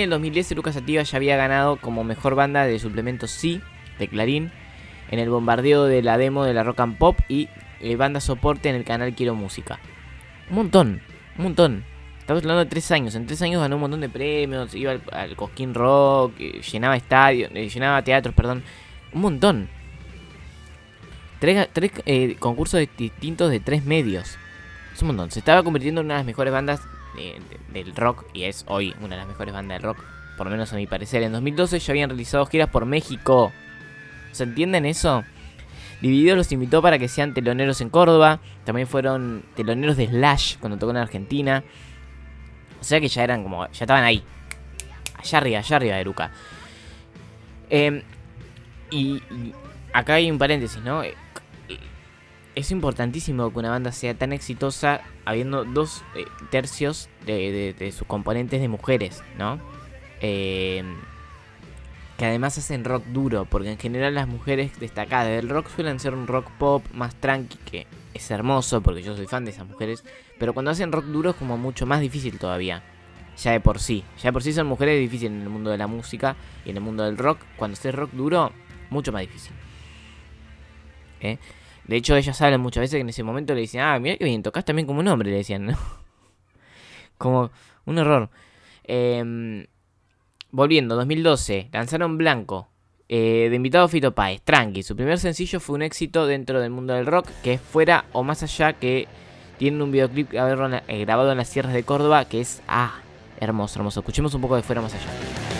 Del 0.09 0.21
2010 0.21 0.53
Eruca 0.53 0.73
Sativa 0.73 1.03
ya 1.03 1.17
había 1.17 1.37
ganado 1.37 1.77
como 1.77 2.03
mejor 2.03 2.35
banda 2.35 2.65
de 2.65 2.79
suplemento 2.79 3.27
Sí 3.27 3.61
de 3.99 4.09
Clarín 4.09 4.51
en 5.11 5.19
el 5.19 5.29
bombardeo 5.29 5.85
de 5.85 6.03
la 6.03 6.17
demo 6.17 6.45
de 6.45 6.55
la 6.55 6.65
Rock 6.65 6.81
and 6.81 6.97
Pop 6.97 7.19
y 7.29 7.49
eh, 7.81 7.97
banda 7.97 8.21
soporte 8.21 8.71
en 8.71 8.75
el 8.75 8.85
canal 8.85 9.15
Quiero 9.15 9.35
Música. 9.35 9.79
Un 10.51 10.57
montón, 10.57 11.03
un 11.37 11.45
montón. 11.45 11.85
Estamos 12.21 12.43
hablando 12.43 12.65
de 12.65 12.71
tres 12.71 12.91
años. 12.91 13.15
En 13.15 13.27
tres 13.27 13.41
años 13.43 13.61
ganó 13.61 13.77
un 13.77 13.83
montón 13.83 14.01
de 14.01 14.09
premios, 14.09 14.75
iba 14.75 14.93
al, 14.93 15.03
al 15.13 15.37
Cosquín 15.37 15.75
Rock, 15.75 16.35
eh, 16.39 16.61
llenaba 16.61 16.97
estadios, 16.97 17.51
eh, 17.55 17.69
llenaba 17.69 18.03
teatros, 18.03 18.35
perdón. 18.35 18.63
Un 19.13 19.21
montón. 19.21 19.69
Tres, 21.39 21.69
tres, 21.73 21.93
eh, 22.07 22.37
concursos 22.39 22.81
distintos 22.97 23.51
de 23.51 23.61
tres 23.61 23.85
medios. 23.85 24.37
Es 24.95 25.03
un 25.03 25.09
montón. 25.09 25.31
Se 25.31 25.39
estaba 25.39 25.63
convirtiendo 25.63 26.01
en 26.01 26.07
una 26.07 26.15
de 26.15 26.21
las 26.21 26.27
mejores 26.27 26.53
bandas 26.53 26.81
de- 27.17 27.41
del 27.73 27.95
rock 27.97 28.25
y 28.33 28.45
es 28.45 28.65
hoy 28.69 28.95
una 29.01 29.11
de 29.17 29.17
las 29.23 29.27
mejores 29.29 29.53
bandas 29.55 29.77
del 29.77 29.83
rock, 29.83 29.99
por 30.37 30.47
lo 30.47 30.51
menos 30.51 30.73
a 30.73 30.77
mi 30.77 30.87
parecer. 30.87 31.23
En 31.23 31.33
2012 31.33 31.79
ya 31.79 31.93
habían 31.93 32.11
realizado 32.11 32.47
giras 32.47 32.69
por 32.71 32.85
México. 32.87 33.53
¿Se 34.33 34.45
entienden 34.45 34.87
eso? 34.87 35.25
Dividido 36.01 36.37
los 36.37 36.53
invitó 36.53 36.81
para 36.81 36.99
que 36.99 37.09
sean 37.09 37.35
teloneros 37.35 37.81
en 37.81 37.91
Córdoba. 37.91 38.39
También 38.65 38.87
fueron 38.87 39.43
teloneros 39.57 39.97
de 39.97 40.07
Slash 40.07 40.57
cuando 40.59 40.79
tocó 40.79 40.91
en 40.93 40.99
Argentina. 40.99 41.65
O 42.81 42.85
sea 42.85 43.01
que 43.01 43.09
ya 43.09 43.25
eran 43.25 43.43
como. 43.43 43.67
Ya 43.67 43.85
estaban 43.85 44.05
ahí. 44.05 44.23
Allá 45.17 45.39
arriba, 45.39 45.59
allá 45.59 45.77
arriba 45.77 45.95
de 45.97 46.01
Eruca. 46.01 46.31
Eh, 47.71 48.05
y, 48.91 49.15
y 49.17 49.53
acá 49.93 50.15
hay 50.15 50.31
un 50.31 50.39
paréntesis, 50.39 50.81
¿no? 50.83 51.03
Es 52.59 52.73
importantísimo 52.73 53.53
que 53.53 53.59
una 53.61 53.71
banda 53.71 53.93
sea 53.93 54.15
tan 54.15 54.33
exitosa 54.33 55.03
habiendo 55.25 55.65
dos 55.65 56.03
eh, 56.17 56.25
tercios 56.51 57.09
de 57.25 57.95
sus 57.97 58.05
componentes 58.05 58.61
de 58.61 58.67
mujeres, 58.67 59.23
¿no? 59.39 59.61
Eh, 60.21 60.83
que 62.17 62.27
además 62.27 62.59
hacen 62.59 62.83
rock 62.83 63.05
duro, 63.05 63.45
porque 63.45 63.71
en 63.71 63.79
general 63.79 64.17
las 64.17 64.27
mujeres 64.27 64.81
destacadas 64.81 65.29
del 65.29 65.49
rock 65.49 65.69
suelen 65.69 66.01
ser 66.01 66.15
un 66.15 66.27
rock 66.27 66.51
pop 66.59 66.85
más 66.93 67.15
tranqui, 67.15 67.59
que 67.59 67.87
es 68.13 68.29
hermoso, 68.33 68.81
porque 68.81 69.05
yo 69.05 69.15
soy 69.15 69.29
fan 69.29 69.45
de 69.45 69.53
esas 69.53 69.69
mujeres, 69.69 70.03
pero 70.41 70.53
cuando 70.53 70.73
hacen 70.73 70.91
rock 70.91 71.05
duro 71.05 71.31
es 71.31 71.37
como 71.37 71.57
mucho 71.57 71.87
más 71.87 72.01
difícil 72.01 72.41
todavía, 72.41 72.83
ya 73.37 73.53
de 73.53 73.61
por 73.61 73.79
sí. 73.79 74.03
Ya 74.17 74.31
de 74.31 74.33
por 74.33 74.43
sí 74.43 74.53
son 74.53 74.67
mujeres 74.67 74.99
difíciles 74.99 75.33
en 75.33 75.43
el 75.43 75.49
mundo 75.49 75.71
de 75.71 75.79
la 75.79 75.87
música 75.87 76.35
y 76.65 76.71
en 76.71 76.79
el 76.79 76.83
mundo 76.83 77.05
del 77.05 77.19
rock. 77.19 77.39
Cuando 77.57 77.75
haces 77.75 77.95
rock 77.95 78.11
duro, 78.11 78.51
mucho 78.91 79.13
más 79.13 79.21
difícil. 79.21 79.53
¿Eh? 81.21 81.39
De 81.89 81.97
hecho, 81.97 82.15
ellas 82.15 82.41
hablan 82.43 82.61
muchas 82.61 82.83
veces 82.83 82.97
que 82.97 83.01
en 83.01 83.09
ese 83.09 83.23
momento 83.25 83.55
le 83.55 83.63
dicen, 83.63 83.81
ah, 83.81 83.99
mira 83.99 84.17
que 84.17 84.25
bien, 84.25 84.43
tocas 84.43 84.65
también 84.65 84.87
como 84.87 85.01
un 85.01 85.09
hombre, 85.09 85.31
le 85.31 85.39
decían, 85.39 85.75
como 87.19 87.51
un 87.87 87.99
error. 87.99 88.31
Em, 88.85 89.67
volviendo, 90.51 90.95
2012, 90.97 91.71
lanzaron 91.73 92.19
Blanco. 92.19 92.69
eh, 93.09 93.47
de 93.49 93.57
invitado 93.57 93.89
Fito 93.89 94.15
Páez, 94.15 94.43
Tranqui. 94.43 94.83
Su 94.83 94.95
primer 94.95 95.19
sencillo 95.19 95.61
fue 95.61 95.77
un 95.77 95.83
éxito 95.83 96.27
dentro 96.27 96.61
del 96.61 96.71
mundo 96.71 96.93
del 96.93 97.07
rock, 97.07 97.29
que 97.43 97.55
es 97.55 97.61
fuera 97.61 98.05
o 98.13 98.23
más 98.23 98.43
allá 98.43 98.75
que 98.75 99.09
tienen 99.59 99.81
un 99.81 99.91
videoclip 99.91 100.35
eh, 100.35 101.05
grabado 101.05 101.33
en 101.33 101.39
las 101.39 101.49
sierras 101.49 101.73
de 101.73 101.85
Córdoba, 101.85 102.27
que 102.27 102.41
es, 102.43 102.63
ah, 102.69 103.01
hermoso, 103.41 103.79
hermoso. 103.79 104.01
Escuchemos 104.01 104.35
un 104.35 104.43
poco 104.43 104.57
de 104.57 104.63
fuera 104.63 104.81
o 104.81 104.85
más 104.85 104.95
allá. 104.95 105.58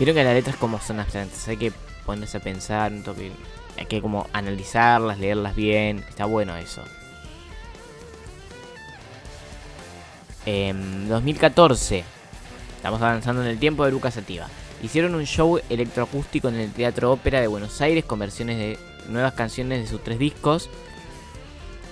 Vieron 0.00 0.16
que 0.16 0.24
las 0.24 0.32
letras 0.32 0.56
como 0.56 0.80
son 0.80 0.98
abstractas, 0.98 1.46
hay 1.46 1.58
que 1.58 1.72
ponerse 2.06 2.38
a 2.38 2.40
pensar, 2.40 2.90
hay 3.76 3.84
que 3.84 4.00
como 4.00 4.26
analizarlas, 4.32 5.18
leerlas 5.18 5.54
bien. 5.54 5.98
Está 6.08 6.24
bueno 6.24 6.56
eso. 6.56 6.82
En 10.46 11.06
2014, 11.06 12.02
estamos 12.76 13.02
avanzando 13.02 13.42
en 13.42 13.48
el 13.48 13.58
tiempo 13.58 13.84
de 13.84 13.90
Lucas 13.90 14.14
Sativa. 14.14 14.46
Hicieron 14.82 15.14
un 15.14 15.26
show 15.26 15.60
electroacústico 15.68 16.48
en 16.48 16.54
el 16.54 16.72
Teatro 16.72 17.12
Ópera 17.12 17.42
de 17.42 17.46
Buenos 17.48 17.78
Aires 17.82 18.06
con 18.06 18.20
versiones 18.20 18.56
de 18.56 18.78
nuevas 19.10 19.34
canciones 19.34 19.82
de 19.82 19.86
sus 19.86 20.02
tres 20.02 20.18
discos. 20.18 20.70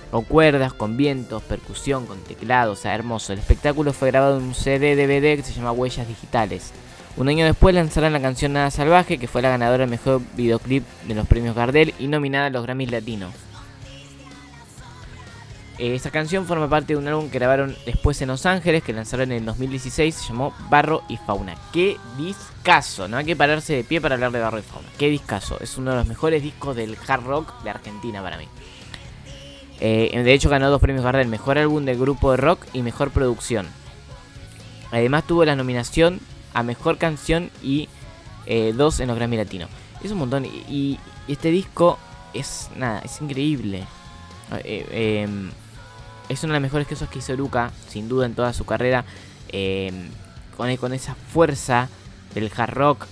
Con 0.09 0.23
cuerdas, 0.23 0.73
con 0.73 0.97
vientos, 0.97 1.43
percusión, 1.43 2.07
con 2.07 2.17
teclado, 2.21 2.71
o 2.71 2.75
sea, 2.75 2.95
hermoso. 2.95 3.33
El 3.33 3.39
espectáculo 3.39 3.93
fue 3.93 4.09
grabado 4.09 4.39
en 4.39 4.45
un 4.45 4.55
CD 4.55 4.95
DVD 4.95 5.37
que 5.37 5.43
se 5.43 5.53
llama 5.53 5.73
Huellas 5.73 6.07
Digitales. 6.07 6.73
Un 7.19 7.27
año 7.27 7.43
después 7.43 7.75
lanzaron 7.75 8.13
la 8.13 8.21
canción 8.21 8.53
Nada 8.53 8.71
Salvaje, 8.71 9.17
que 9.17 9.27
fue 9.27 9.41
la 9.41 9.49
ganadora 9.49 9.79
del 9.79 9.89
mejor 9.89 10.21
videoclip 10.37 10.85
de 11.05 11.15
los 11.15 11.27
premios 11.27 11.53
Gardel 11.53 11.93
y 11.99 12.07
nominada 12.07 12.45
a 12.45 12.49
los 12.49 12.63
Grammys 12.63 12.91
Latinos. 12.91 13.35
Eh, 15.79 15.95
esa 15.95 16.11
canción 16.11 16.45
forma 16.45 16.69
parte 16.69 16.93
de 16.93 16.97
un 16.97 17.09
álbum 17.09 17.29
que 17.29 17.37
grabaron 17.37 17.75
después 17.85 18.21
en 18.21 18.29
Los 18.29 18.45
Ángeles, 18.45 18.83
que 18.83 18.93
lanzaron 18.93 19.33
en 19.33 19.39
el 19.39 19.45
2016, 19.45 20.15
se 20.15 20.27
llamó 20.29 20.53
Barro 20.69 21.03
y 21.09 21.17
Fauna. 21.17 21.57
Qué 21.73 21.97
discazo, 22.17 23.09
no 23.09 23.17
hay 23.17 23.25
que 23.25 23.35
pararse 23.35 23.73
de 23.73 23.83
pie 23.83 23.99
para 23.99 24.15
hablar 24.15 24.31
de 24.31 24.39
Barro 24.39 24.59
y 24.59 24.61
Fauna. 24.61 24.87
Qué 24.97 25.09
discazo, 25.09 25.57
es 25.59 25.77
uno 25.77 25.91
de 25.91 25.97
los 25.97 26.07
mejores 26.07 26.41
discos 26.41 26.73
del 26.77 26.97
hard 27.05 27.25
rock 27.25 27.63
de 27.63 27.69
Argentina 27.69 28.21
para 28.21 28.37
mí. 28.37 28.47
Eh, 29.81 30.21
de 30.23 30.33
hecho 30.33 30.49
ganó 30.49 30.69
dos 30.69 30.79
premios 30.79 31.03
Gardel, 31.03 31.27
mejor 31.27 31.57
álbum 31.57 31.83
de 31.83 31.97
grupo 31.97 32.31
de 32.31 32.37
rock 32.37 32.65
y 32.71 32.81
mejor 32.81 33.11
producción. 33.11 33.67
Además 34.91 35.25
tuvo 35.27 35.43
la 35.43 35.57
nominación 35.57 36.21
a 36.53 36.63
mejor 36.63 36.97
canción 36.97 37.51
y 37.61 37.89
eh, 38.45 38.73
dos 38.75 38.99
en 38.99 39.07
los 39.07 39.17
Grammy 39.17 39.37
Latino. 39.37 39.67
Es 40.03 40.11
un 40.11 40.19
montón 40.19 40.45
y, 40.45 40.97
este 41.27 41.51
disco 41.51 41.99
es 42.33 42.69
nada, 42.75 42.99
es 42.99 43.21
increíble. 43.21 43.85
Eh, 44.63 44.85
eh, 44.91 45.27
es 46.27 46.43
una 46.43 46.53
de 46.53 46.59
las 46.59 46.63
mejores 46.63 46.87
cosas 46.87 47.09
que 47.09 47.19
hizo 47.19 47.35
Luca, 47.35 47.71
sin 47.87 48.09
duda 48.09 48.25
en 48.25 48.33
toda 48.33 48.53
su 48.53 48.65
carrera. 48.65 49.05
eh, 49.49 50.09
con, 50.55 50.75
con 50.77 50.93
esa 50.93 51.15
fuerza 51.15 51.87
del 52.33 52.51
hard 52.55 52.73
rock, 52.73 53.07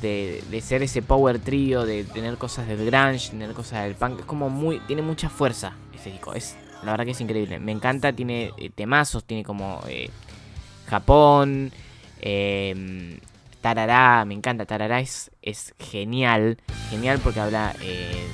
de, 0.00 0.42
de 0.50 0.60
ser 0.60 0.82
ese 0.82 1.02
power 1.02 1.38
trio, 1.38 1.84
de 1.84 2.04
tener 2.04 2.36
cosas 2.36 2.68
del 2.68 2.84
grunge, 2.86 3.30
tener 3.30 3.52
cosas 3.52 3.84
del 3.84 3.94
punk. 3.94 4.20
Es 4.20 4.24
como 4.24 4.50
muy. 4.50 4.80
Tiene 4.86 5.02
mucha 5.02 5.28
fuerza 5.28 5.72
ese 5.94 6.10
disco. 6.10 6.34
Es, 6.34 6.56
la 6.84 6.92
verdad 6.92 7.04
que 7.04 7.12
es 7.12 7.20
increíble. 7.20 7.58
Me 7.58 7.72
encanta, 7.72 8.12
tiene 8.12 8.52
eh, 8.56 8.70
temazos, 8.70 9.24
tiene 9.24 9.44
como 9.44 9.80
Japón. 10.88 11.72
Eh, 12.22 13.18
Tarará, 13.62 14.24
me 14.24 14.34
encanta. 14.34 14.66
Tarará 14.66 15.00
es, 15.00 15.30
es 15.40 15.72
genial. 15.78 16.58
Genial 16.90 17.20
porque 17.22 17.40
habla 17.40 17.74
eh, 17.80 18.26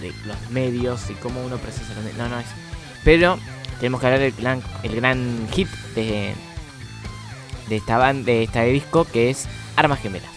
de, 0.00 0.12
los 0.24 0.50
medios 0.50 1.10
y 1.10 1.14
cómo 1.14 1.44
uno 1.44 1.58
procesa 1.58 1.92
los 1.94 2.04
medios. 2.04 2.18
No, 2.18 2.28
no 2.28 2.38
es. 2.38 2.46
Pero 3.04 3.36
tenemos 3.80 4.00
que 4.00 4.06
hablar 4.06 4.20
del 4.20 4.32
gran, 4.32 4.62
el 4.84 4.94
gran 4.94 5.48
hit 5.52 5.68
de, 5.96 6.34
de 7.68 7.76
esta 7.76 7.98
banda, 7.98 8.26
de 8.26 8.44
este 8.44 8.64
disco 8.66 9.04
que 9.04 9.30
es 9.30 9.48
Armas 9.74 10.00
Gemelas. 10.00 10.35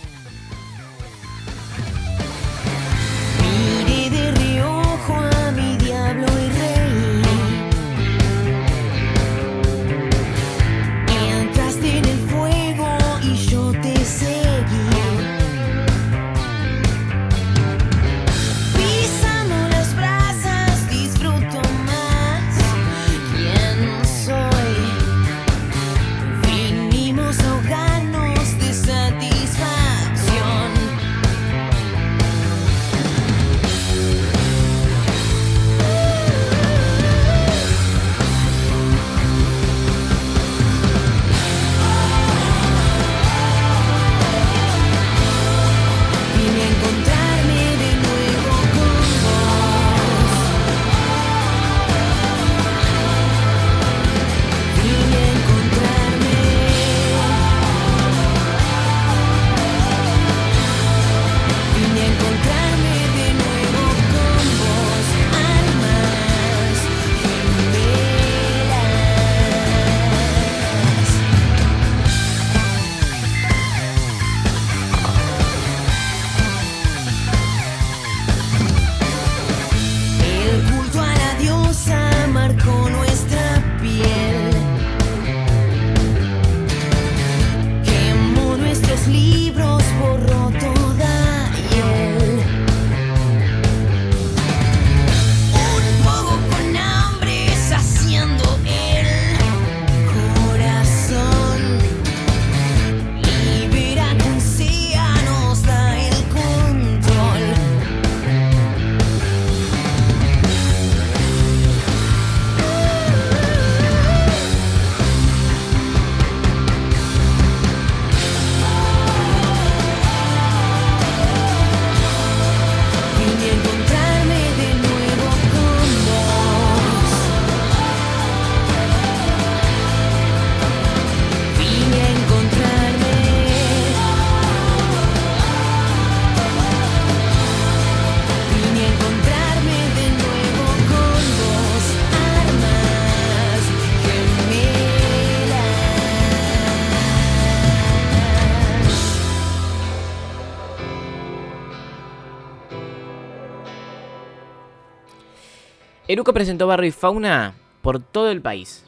Presentó 156.33 156.67
Barrio 156.67 156.89
y 156.89 156.91
Fauna 156.91 157.55
por 157.81 157.99
todo 157.99 158.31
el 158.31 158.41
país. 158.41 158.85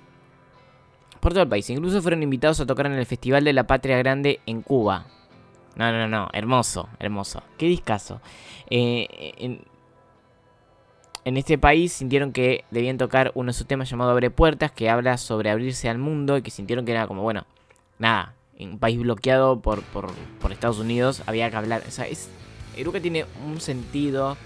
Por 1.20 1.34
todo 1.34 1.44
el 1.44 1.50
país. 1.50 1.70
Incluso 1.70 2.02
fueron 2.02 2.24
invitados 2.24 2.60
a 2.60 2.66
tocar 2.66 2.86
en 2.86 2.94
el 2.94 3.06
Festival 3.06 3.44
de 3.44 3.54
la 3.54 3.68
Patria 3.68 3.98
Grande 3.98 4.40
en 4.46 4.62
Cuba. 4.62 5.06
No, 5.76 5.92
no, 5.92 6.08
no. 6.08 6.30
Hermoso, 6.34 6.90
hermoso. 7.00 7.44
Qué 7.58 7.68
discazo. 7.68 8.22
Eh, 8.70 9.60
en, 11.26 11.38
este 11.38 11.58
país 11.58 11.94
sintieron 11.94 12.32
que 12.32 12.66
debían 12.72 12.98
tocar 12.98 13.32
uno 13.36 13.52
de 13.52 13.54
sus 13.54 13.68
temas 13.68 13.90
llamado 13.90 14.12
Abre 14.12 14.32
Puertas, 14.32 14.72
que 14.72 14.90
habla 14.90 15.18
sobre 15.18 15.50
abrirse 15.50 15.90
al 15.90 15.98
mundo 15.98 16.38
y 16.38 16.42
que 16.42 16.52
sintieron 16.52 16.86
que 16.86 16.92
era 16.92 17.08
como, 17.08 17.22
bueno, 17.22 17.46
nada, 18.00 18.34
en 18.58 18.72
un 18.72 18.80
país 18.80 19.00
bloqueado 19.00 19.62
por, 19.62 19.84
Estados 20.50 20.80
Unidos 20.80 21.22
había 21.28 21.50
que 21.50 21.56
hablar. 21.58 21.84
O 21.88 21.92
sea, 21.92 22.08
es, 22.08 22.30
Eruca 22.76 23.00
tiene 23.00 23.26
un 23.46 23.62
sentido 23.62 24.38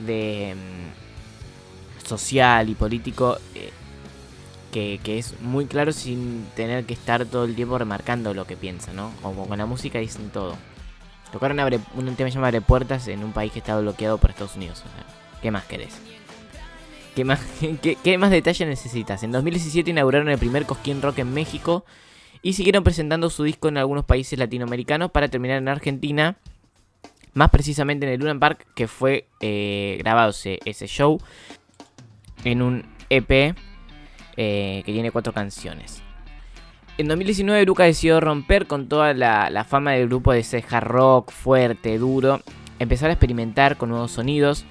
de 0.00 0.54
mm, 0.56 1.03
social 2.04 2.68
y 2.68 2.74
político 2.74 3.38
eh, 3.54 3.70
que, 4.72 5.00
que 5.02 5.18
es 5.18 5.40
muy 5.40 5.66
claro 5.66 5.92
sin 5.92 6.46
tener 6.56 6.84
que 6.84 6.94
estar 6.94 7.24
todo 7.26 7.44
el 7.44 7.54
tiempo 7.54 7.78
remarcando 7.78 8.34
lo 8.34 8.46
que 8.46 8.56
piensa, 8.56 8.92
¿no? 8.92 9.12
Como 9.22 9.46
con 9.46 9.58
la 9.58 9.66
música 9.66 9.98
dicen 9.98 10.30
todo. 10.30 10.56
Tocaron 11.32 11.58
abre, 11.60 11.80
un 11.96 12.14
tema 12.14 12.28
llamado 12.28 12.46
Abre 12.48 12.60
Puertas 12.60 13.08
en 13.08 13.24
un 13.24 13.32
país 13.32 13.52
que 13.52 13.58
estaba 13.58 13.80
bloqueado 13.80 14.18
por 14.18 14.30
Estados 14.30 14.56
Unidos. 14.56 14.84
¿qué 15.42 15.50
más 15.50 15.64
querés? 15.64 16.00
¿Qué 17.14 17.24
más, 17.24 17.40
qué, 17.82 17.96
qué 18.02 18.18
más 18.18 18.30
detalle 18.30 18.66
necesitas? 18.66 19.22
En 19.22 19.32
2017 19.32 19.90
inauguraron 19.90 20.28
el 20.28 20.38
primer 20.38 20.64
Cosquín 20.64 21.02
Rock 21.02 21.18
en 21.18 21.34
México 21.34 21.84
y 22.40 22.52
siguieron 22.54 22.84
presentando 22.84 23.30
su 23.30 23.42
disco 23.42 23.68
en 23.68 23.78
algunos 23.78 24.04
países 24.04 24.38
latinoamericanos 24.38 25.10
para 25.10 25.28
terminar 25.28 25.58
en 25.58 25.68
Argentina, 25.68 26.36
más 27.32 27.50
precisamente 27.50 28.06
en 28.06 28.12
el 28.12 28.20
Luna 28.20 28.38
Park, 28.38 28.66
que 28.74 28.86
fue 28.86 29.26
eh, 29.40 29.96
grabado 29.98 30.30
ese, 30.30 30.60
ese 30.64 30.86
show 30.86 31.20
en 32.44 32.62
un 32.62 32.84
EP 33.10 33.54
eh, 34.36 34.82
que 34.84 34.92
tiene 34.92 35.10
cuatro 35.10 35.32
canciones. 35.32 36.02
En 36.96 37.08
2019 37.08 37.64
Luca 37.66 37.84
decidió 37.84 38.20
romper 38.20 38.66
con 38.66 38.88
toda 38.88 39.14
la, 39.14 39.66
fama 39.68 39.92
del 39.92 40.08
grupo 40.08 40.32
de 40.32 40.40
ese 40.40 40.64
hard 40.68 40.86
rock 40.86 41.32
fuerte, 41.32 41.98
duro, 41.98 42.40
empezar 42.78 43.10
a 43.10 43.14
experimentar 43.14 43.76
con 43.76 43.88
nuevos 43.88 44.12
sonidos. 44.12 44.64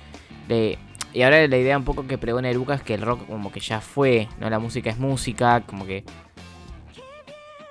Y 1.14 1.22
ahora 1.22 1.46
la 1.48 1.58
idea 1.58 1.78
un 1.78 1.84
poco 1.84 2.08
que 2.08 2.18
pregona 2.18 2.50
Eruca 2.50 2.76
es 2.76 2.82
que 2.82 2.94
el 2.94 3.02
rock 3.02 3.28
como 3.28 3.52
que 3.52 3.60
ya 3.60 3.82
fue, 3.82 4.30
¿no? 4.40 4.50
La 4.50 4.60
música 4.60 4.90
es 4.90 4.98
música, 4.98 5.62
como 5.62 5.86
que 5.86 6.04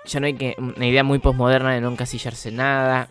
ya 0.05 0.21
no 0.21 0.27
hay 0.27 0.35
que 0.35 0.55
una 0.59 0.87
idea 0.87 1.03
muy 1.03 1.19
postmoderna 1.19 1.73
de 1.73 1.81
no 1.81 1.91
encasillarse 1.91 2.51
en 2.51 2.57
nada, 2.57 3.09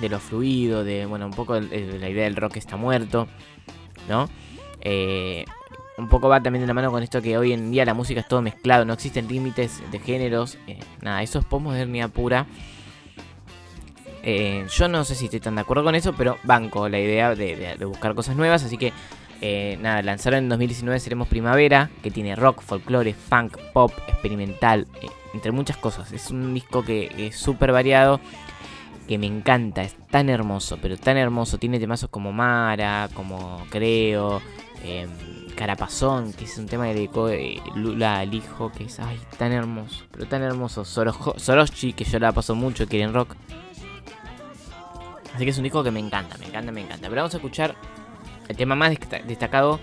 de 0.00 0.08
lo 0.08 0.18
fluido, 0.18 0.82
de, 0.82 1.06
bueno, 1.06 1.26
un 1.26 1.32
poco 1.32 1.58
la 1.60 2.08
idea 2.08 2.24
del 2.24 2.36
rock 2.36 2.56
está 2.56 2.76
muerto, 2.76 3.28
¿no? 4.08 4.28
Eh, 4.80 5.44
un 6.02 6.08
poco 6.08 6.28
va 6.28 6.42
también 6.42 6.62
de 6.62 6.66
la 6.66 6.74
mano 6.74 6.90
con 6.90 7.02
esto 7.02 7.22
que 7.22 7.38
hoy 7.38 7.52
en 7.52 7.70
día 7.70 7.84
la 7.84 7.94
música 7.94 8.20
es 8.20 8.28
todo 8.28 8.42
mezclado, 8.42 8.84
no 8.84 8.92
existen 8.92 9.28
límites 9.28 9.82
de 9.90 9.98
géneros, 9.98 10.58
eh, 10.66 10.78
nada, 11.00 11.22
eso 11.22 11.38
es 11.38 11.44
postmodernidad 11.44 12.10
pura. 12.10 12.46
Eh, 14.22 14.66
yo 14.70 14.88
no 14.88 15.04
sé 15.04 15.14
si 15.14 15.24
estoy 15.24 15.40
tan 15.40 15.56
de 15.56 15.62
acuerdo 15.62 15.82
con 15.82 15.94
eso, 15.94 16.12
pero 16.12 16.38
banco 16.44 16.88
la 16.88 17.00
idea 17.00 17.34
de, 17.34 17.76
buscar 17.84 18.14
cosas 18.14 18.36
nuevas, 18.36 18.62
así 18.62 18.78
que 18.78 18.92
eh, 19.40 19.76
nada, 19.80 20.02
lanzaron 20.02 20.38
en 20.38 20.48
2019 20.48 21.00
Seremos 21.00 21.26
Primavera, 21.26 21.90
que 22.02 22.12
tiene 22.12 22.36
rock, 22.36 22.62
folclore, 22.62 23.14
funk, 23.14 23.58
pop, 23.72 23.92
experimental, 24.06 24.86
eh, 25.02 25.08
entre 25.34 25.50
muchas 25.50 25.76
cosas. 25.76 26.12
Es 26.12 26.30
un 26.30 26.54
disco 26.54 26.84
que 26.84 27.10
es 27.18 27.36
súper 27.36 27.72
variado, 27.72 28.20
que 29.08 29.18
me 29.18 29.26
encanta, 29.26 29.82
es 29.82 29.96
tan 30.10 30.28
hermoso, 30.28 30.78
pero 30.80 30.96
tan 30.96 31.16
hermoso. 31.16 31.58
Tiene 31.58 31.80
temazos 31.80 32.08
como 32.08 32.32
Mara, 32.32 33.08
como 33.14 33.66
Creo, 33.68 34.40
Carapazón, 35.54 36.32
que 36.32 36.44
es 36.44 36.56
un 36.58 36.66
tema 36.66 36.86
que 36.86 36.94
dedicó 36.94 37.28
eh, 37.28 37.60
Lula 37.74 38.18
al 38.20 38.34
hijo, 38.34 38.70
que 38.72 38.84
es 38.84 38.98
ay, 39.00 39.18
tan 39.38 39.52
hermoso, 39.52 40.04
pero 40.10 40.26
tan 40.26 40.42
hermoso. 40.42 40.84
Soroshi, 40.84 41.92
que 41.92 42.04
yo 42.04 42.18
la 42.18 42.32
paso 42.32 42.54
mucho, 42.54 42.86
quieren 42.86 43.12
rock. 43.14 43.34
Así 45.34 45.44
que 45.44 45.50
es 45.50 45.56
un 45.56 45.64
disco 45.64 45.82
que 45.82 45.90
me 45.90 46.00
encanta, 46.00 46.36
me 46.38 46.46
encanta, 46.46 46.72
me 46.72 46.80
encanta. 46.82 47.08
Pero 47.08 47.22
vamos 47.22 47.34
a 47.34 47.38
escuchar 47.38 47.74
el 48.48 48.56
tema 48.56 48.74
más 48.74 48.90
desta- 48.90 49.22
destacado, 49.22 49.80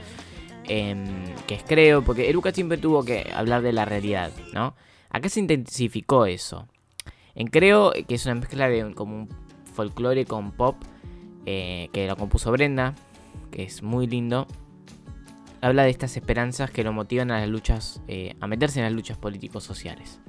em, 0.66 1.26
que 1.48 1.56
es 1.56 1.64
Creo, 1.64 2.04
porque 2.04 2.30
Eruca 2.30 2.52
siempre 2.52 2.78
tuvo 2.78 3.04
que 3.04 3.32
hablar 3.34 3.62
de 3.62 3.74
la 3.74 3.86
realidad, 3.86 4.32
¿no? 4.54 4.76
Acá 5.10 5.28
se 5.30 5.40
intensificó 5.40 6.26
eso. 6.28 6.68
En 7.34 7.48
Creo, 7.48 7.92
que 8.08 8.16
es 8.16 8.26
una 8.26 8.36
mezcla 8.36 8.70
de 8.70 8.94
como 8.94 9.16
un 9.16 9.30
folclore 9.74 10.26
con 10.26 10.52
pop, 10.52 10.76
eh, 11.46 11.90
que 11.94 12.06
lo 12.08 12.16
compuso 12.16 12.52
Brenda, 12.52 12.94
que 13.50 13.64
es 13.64 13.82
muy 13.82 14.06
lindo. 14.06 14.46
Habla 15.62 15.84
de 15.84 15.90
estas 15.90 16.16
esperanzas 16.16 16.72
que 16.72 16.84
lo 16.84 16.94
motivan 16.94 17.32
a 17.32 17.40
las 17.42 17.50
luchas, 17.50 18.02
eh, 18.08 18.36
a 18.40 18.48
meterse 18.48 18.80
en 18.80 18.86
las 18.86 18.94
luchas 18.94 19.18
políticos 19.18 19.64
sociales. 19.66 20.22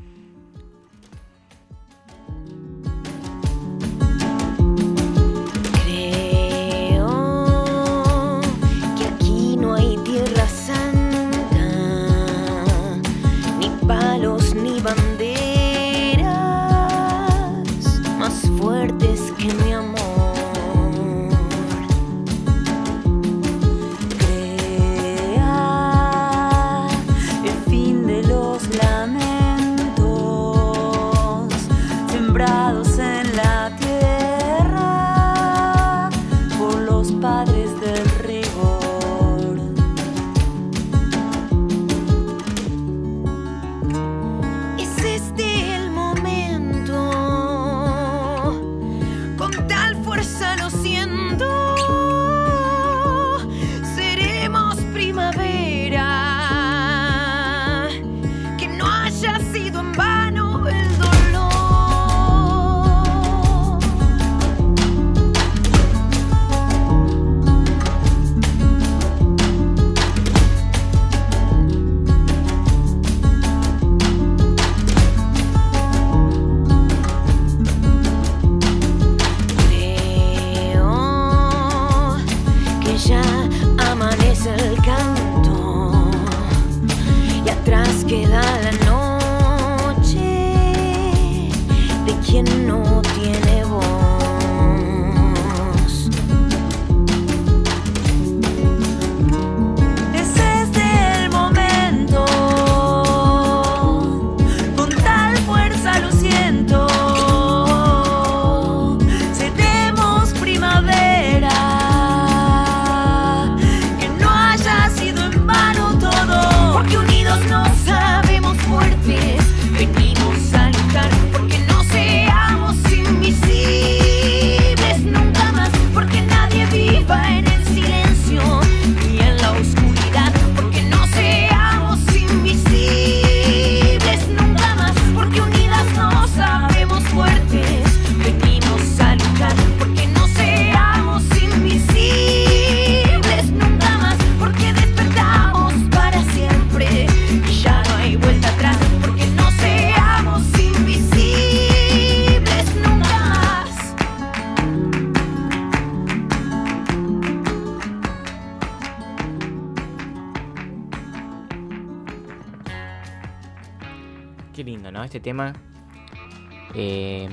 Eh, 166.74 167.28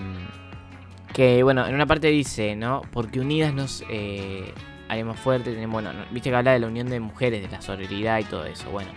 que 1.14 1.44
bueno, 1.44 1.66
en 1.66 1.74
una 1.76 1.86
parte 1.86 2.08
dice, 2.08 2.56
¿no? 2.56 2.82
Porque 2.92 3.20
unidas 3.20 3.54
nos 3.54 3.84
eh, 3.90 4.54
haremos. 4.90 5.18
Tenemos, 5.44 5.72
bueno, 5.74 5.94
no- 5.94 6.06
viste 6.12 6.30
que 6.30 6.36
habla 6.36 6.52
de 6.54 6.60
la 6.60 6.68
unión 6.68 6.90
de 6.90 7.00
mujeres, 7.00 7.42
de 7.42 7.50
la 7.50 7.62
sororidad 7.62 8.20
y 8.20 8.24
todo 8.24 8.46
eso. 8.46 8.70
Bueno, 8.72 8.92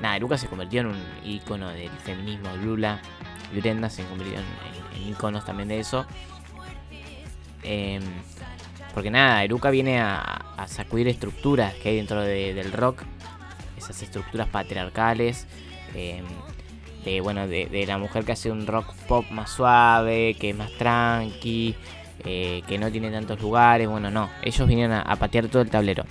nada, 0.00 0.18
Lucas 0.18 0.40
se 0.40 0.48
convirtió 0.48 0.80
en 0.82 0.86
un 0.88 1.02
icono 1.24 1.68
del 1.70 1.90
feminismo. 1.90 2.48
Lula 2.62 3.00
y 3.54 3.60
Brenda 3.60 3.90
se 3.90 4.04
convirtieron 4.04 4.44
en, 4.96 5.08
iconos 5.08 5.44
también 5.44 5.68
de 5.68 5.80
eso. 5.80 6.06
Eh, 7.62 8.00
porque 8.92 9.10
nada, 9.10 9.42
Eruca 9.42 9.70
viene 9.70 10.00
a, 10.00 10.40
sacudir 10.66 11.08
estructuras 11.08 11.74
que 11.74 11.88
hay 11.90 11.96
dentro 11.96 12.20
de- 12.22 12.54
del 12.54 12.72
rock. 12.72 13.02
Esas 13.76 14.00
estructuras 14.02 14.48
patriarcales. 14.48 15.46
eh, 15.96 16.22
de, 17.04 17.20
bueno, 17.20 17.46
de, 17.46 17.66
de 17.66 17.86
la 17.86 17.98
mujer 17.98 18.24
que 18.24 18.32
hace 18.32 18.50
un 18.50 18.66
rock 18.66 18.94
pop 19.06 19.24
más 19.30 19.50
suave, 19.50 20.34
que 20.38 20.50
es 20.50 20.56
más 20.56 20.70
tranqui, 20.72 21.74
eh, 22.24 22.62
que 22.66 22.78
no 22.78 22.90
tiene 22.90 23.10
tantos 23.10 23.40
lugares. 23.40 23.88
Bueno, 23.88 24.10
no, 24.10 24.30
ellos 24.42 24.66
vinieron 24.66 24.96
a, 24.96 25.16
patear 25.16 25.48
todo 25.48 25.62
el 25.62 25.70
tablero. 25.70 26.04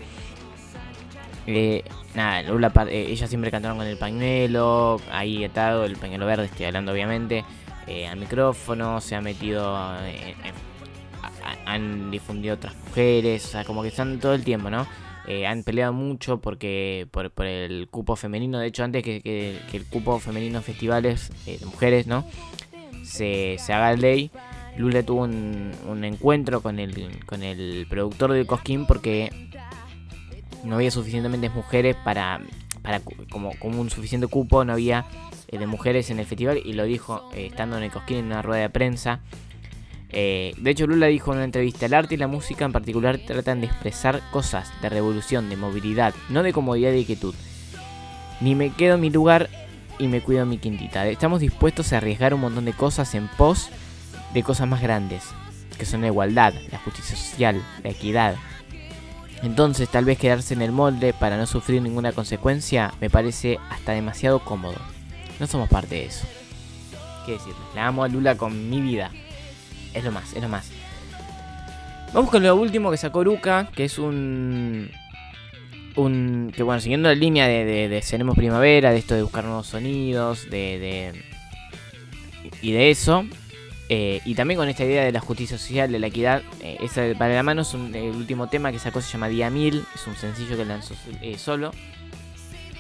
Eh, 1.48 1.84
nada, 2.16 2.44
Lula, 2.44 2.72
eh, 2.90 3.08
ellas 3.10 3.30
siempre 3.30 3.52
cantaron 3.52 3.78
con 3.78 3.88
el 3.88 3.98
pañuelo, 3.98 5.02
ahí 5.12 5.44
atado, 5.44 5.86
el 5.86 5.98
pañuelo 5.98 6.26
verde, 6.26 6.46
estoy 6.46 6.68
hablando 6.68 6.92
obviamente, 6.92 7.44
eh, 7.88 8.08
al 8.08 8.18
micrófono, 8.18 9.02
se 9.02 9.16
ha 9.16 9.22
metido, 9.22 9.76
han 11.66 12.12
difundido 12.12 12.56
otras 12.56 12.76
mujeres, 12.88 13.46
o 13.46 13.48
sea, 13.50 13.66
como 13.66 13.82
que 13.82 13.90
están 13.90 14.20
todo 14.20 14.34
el 14.34 14.44
tiempo, 14.44 14.70
¿no? 14.70 14.88
Eh, 15.28 15.48
han 15.48 15.64
peleado 15.64 15.94
mucho 15.94 16.40
porque 16.42 17.08
por, 17.12 17.32
por 17.32 17.46
el 17.46 17.88
cupo 17.90 18.16
femenino. 18.16 18.60
De 18.60 18.68
hecho, 18.68 18.84
antes 18.84 19.04
que, 19.04 19.22
que- 19.22 19.60
el 19.74 19.86
cupo 19.86 20.20
femenino 20.20 20.58
en 20.58 20.64
festivales 20.64 21.32
eh, 21.48 21.58
de 21.60 21.66
mujeres, 21.66 22.08
¿no? 22.08 22.26
Se, 23.04 23.58
se 23.60 23.74
haga 23.74 23.94
ley. 23.96 24.32
Lula 24.78 25.04
tuvo 25.04 25.24
un, 25.24 25.72
un 25.88 26.04
encuentro 26.04 26.62
con 26.62 26.80
el, 26.80 27.20
con 27.26 27.44
el 27.44 27.86
productor 27.90 28.34
de 28.34 28.46
Cosquín 28.46 28.86
porque 28.88 29.30
no 30.64 30.76
había 30.76 30.92
suficientemente 30.92 31.50
mujeres 31.50 31.96
para, 32.04 32.42
para 32.82 33.02
como, 33.30 33.52
como 33.60 33.82
un 33.82 33.90
suficiente 33.90 34.28
cupo, 34.28 34.64
no 34.66 34.74
había 34.74 35.06
eh, 35.50 35.58
de 35.60 35.68
mujeres 35.68 36.10
en 36.10 36.20
el 36.20 36.26
festival 36.26 36.60
y 36.64 36.74
lo 36.74 36.86
dijo 36.86 37.22
eh, 37.36 37.48
estando 37.48 37.78
en 37.78 37.84
el 37.84 37.92
Cosquín 37.92 38.18
en 38.18 38.26
una 38.26 38.42
rueda 38.42 38.62
de 38.64 38.70
prensa. 38.70 39.20
Eh, 40.16 40.54
de 40.58 40.70
hecho, 40.70 40.86
Lula 40.86 41.08
dijo 41.08 41.32
en 41.32 41.38
una 41.38 41.46
entrevista, 41.46 41.88
el 41.88 41.94
arte 41.96 42.14
y 42.14 42.18
la 42.18 42.28
música 42.28 42.66
en 42.66 42.72
particular 42.72 43.18
tratan 43.18 43.62
de 43.62 43.68
expresar 43.68 44.22
cosas 44.32 44.72
de 44.82 44.90
revolución, 44.90 45.50
de 45.50 45.58
movilidad, 45.58 46.14
no 46.30 46.44
de 46.44 46.54
comodidad 46.54 46.92
y 46.92 46.98
de 46.98 47.06
quietud. 47.06 47.34
Ni 48.40 48.54
me 48.54 48.70
quedo 48.70 48.96
en 48.96 49.02
mi 49.02 49.10
lugar 49.10 49.50
y 49.98 50.08
me 50.08 50.22
cuido 50.22 50.44
en 50.44 50.50
mi 50.50 50.60
quintita. 50.60 51.08
Estamos 51.08 51.40
dispuestos 51.40 51.92
a 51.92 51.98
arriesgar 51.98 52.34
un 52.34 52.42
montón 52.42 52.66
de 52.66 52.74
cosas 52.74 53.16
en 53.16 53.28
pos 53.28 53.70
de 54.36 54.44
cosas 54.44 54.68
más 54.68 54.82
grandes, 54.82 55.24
que 55.78 55.86
son 55.86 56.02
la 56.02 56.08
igualdad, 56.08 56.54
la 56.72 56.78
justicia 56.80 57.16
social, 57.16 57.64
la 57.84 57.90
equidad. 57.90 58.36
Entonces, 59.42 59.90
tal 59.90 60.06
vez 60.06 60.20
quedarse 60.20 60.54
en 60.54 60.62
el 60.62 60.72
molde 60.72 61.14
para 61.14 61.38
no 61.38 61.46
sufrir 61.48 61.82
ninguna 61.82 62.12
consecuencia 62.12 62.94
me 63.02 63.10
parece 63.10 63.60
hasta 63.70 63.94
demasiado 63.94 64.40
cómodo. 64.40 64.78
No 65.40 65.48
somos 65.48 65.70
parte 65.70 65.96
de 65.96 66.06
eso. 66.06 66.26
¿Qué 67.26 67.34
decirle? 67.34 67.56
La 67.74 67.88
amo 67.88 68.04
a 68.04 68.08
Lula 68.08 68.38
con 68.38 68.70
mi 68.70 68.80
vida. 68.80 69.12
Es 69.94 70.04
lo 70.04 70.12
más, 70.12 70.34
es 70.34 70.42
lo 70.42 70.50
más. 70.50 70.70
Vamos 72.14 72.30
con 72.30 72.44
lo 72.44 72.56
último 72.56 72.92
que 72.92 72.98
sacó 72.98 73.24
Luca, 73.24 73.70
que 73.76 73.86
es 73.86 73.98
un. 73.98 74.92
Un. 75.96 76.52
Que 76.56 76.64
bueno, 76.64 76.80
siguiendo 76.82 77.10
la 77.10 77.16
línea 77.16 77.48
de, 77.48 77.66
de, 77.66 77.90
de 77.90 78.02
Seremos 78.02 78.36
Primavera, 78.36 78.92
de 78.92 78.98
esto 78.98 79.16
de 79.16 79.24
buscar 79.24 79.44
nuevos 79.46 79.68
sonidos, 79.68 80.50
de. 80.50 80.80
de 80.80 81.24
y 82.62 82.72
de 82.72 82.90
eso. 82.92 83.26
eh, 83.90 84.22
y 84.26 84.36
también 84.36 84.58
con 84.60 84.70
esta 84.70 84.84
idea 84.86 85.04
de 85.04 85.12
la 85.12 85.20
justicia 85.20 85.58
social, 85.58 85.92
de 85.92 86.00
la 86.00 86.08
equidad. 86.08 86.42
Eh, 86.62 86.78
esa 86.82 87.04
para 87.18 87.34
la 87.36 87.44
mano 87.44 87.62
es 87.64 87.74
un- 87.74 87.94
el 87.96 88.12
último 88.16 88.48
tema 88.48 88.72
que 88.72 88.80
sacó, 88.80 89.02
se 89.02 89.12
llama 89.12 89.28
Día 89.28 89.50
Mil. 89.50 89.84
Es 89.96 90.08
un 90.08 90.16
sencillo 90.16 90.56
que 90.58 90.66
lanzó 90.66 90.94
eh, 91.22 91.38
solo. 91.38 91.72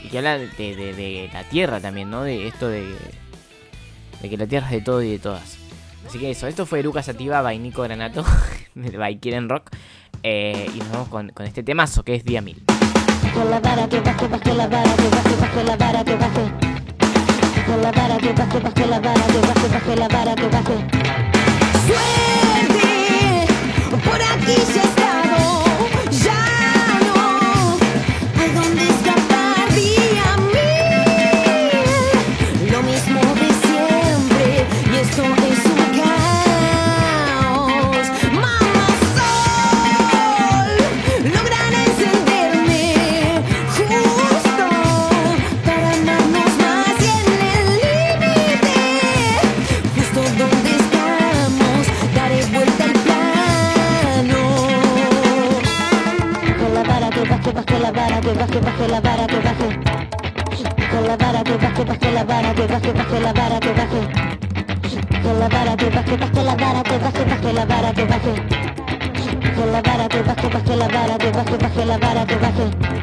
Y 0.04 0.10
que 0.10 0.18
habla 0.18 0.38
de, 0.38 0.48
de- 0.76 0.94
de 0.94 1.30
la 1.34 1.44
tierra 1.44 1.80
también, 1.80 2.10
¿no? 2.10 2.24
De 2.24 2.48
esto 2.48 2.68
de. 2.70 2.84
De 4.22 4.30
que 4.30 4.38
la 4.38 4.48
tierra 4.48 4.68
es 4.68 4.74
de 4.74 4.82
todo 4.82 5.02
y 5.04 5.10
de 5.12 5.20
todas. 5.20 5.58
Así 6.08 6.20
que 6.20 6.32
eso, 6.32 6.48
esto 6.48 6.66
fue 6.66 6.84
Lucas 6.84 7.06
Sativa 7.06 7.42
by 7.42 7.58
Nico 7.60 7.82
Granato, 7.82 8.24
by 8.76 9.18
Quieren 9.20 9.50
Rock. 9.50 9.72
Eh, 10.22 10.70
y 10.74 10.78
nos 10.80 10.92
vamos 10.92 11.08
con, 11.10 11.30
con 11.30 11.46
este 11.46 11.64
temazo 11.64 12.04
que 12.04 12.16
es 12.16 12.24
Día 12.24 12.42
Mil. 12.42 12.64
Con 13.34 13.50
la 13.50 13.60
vara 13.60 13.88
que 13.90 14.00
baje, 14.00 14.28
baje 14.28 14.54
la 14.54 14.68
vara, 14.68 14.96
que 14.96 15.10
baje, 15.10 15.36
baje 15.40 15.64
la 15.64 15.76
vara, 15.76 16.04
que 16.04 16.16
baje. 16.16 16.52
Con 17.66 17.82
la 17.82 17.92
vara 17.92 18.18
que 18.18 18.34
baje, 18.34 18.60
baje 18.60 18.88
la 18.88 19.00
vara, 19.00 19.28
que 19.28 19.40
baje, 19.40 19.68
baje 19.70 19.96
la 19.96 20.08
vara, 20.08 20.36
que 20.36 20.48
baje. 20.48 20.78
Suerte, 21.88 23.48
por 24.04 24.22
aquí 24.22 24.56
ya 24.76 24.84
he 24.84 25.63
vara, 62.44 62.56
que 62.56 62.68
baje, 62.68 62.94
baje 62.94 63.20
baje. 63.74 64.02
La 65.40 65.48
vara 65.48 65.76
que 65.78 65.90
baje, 65.90 66.18
baje 66.18 66.44
la 66.44 66.56
vara, 66.56 66.84
que 66.84 66.98
baje, 66.98 67.26
baje 67.26 67.54
la 67.54 67.66
vara 67.66 67.94
que 70.10 70.22
baje, 70.22 70.50
baje 70.50 70.76
la 70.76 70.88
vara, 70.88 71.18
que 71.18 71.32
baje, 71.32 71.58
baje 71.58 71.86
la 71.86 71.98
vara, 71.98 72.26
que 72.26 72.36
baje. 72.36 73.03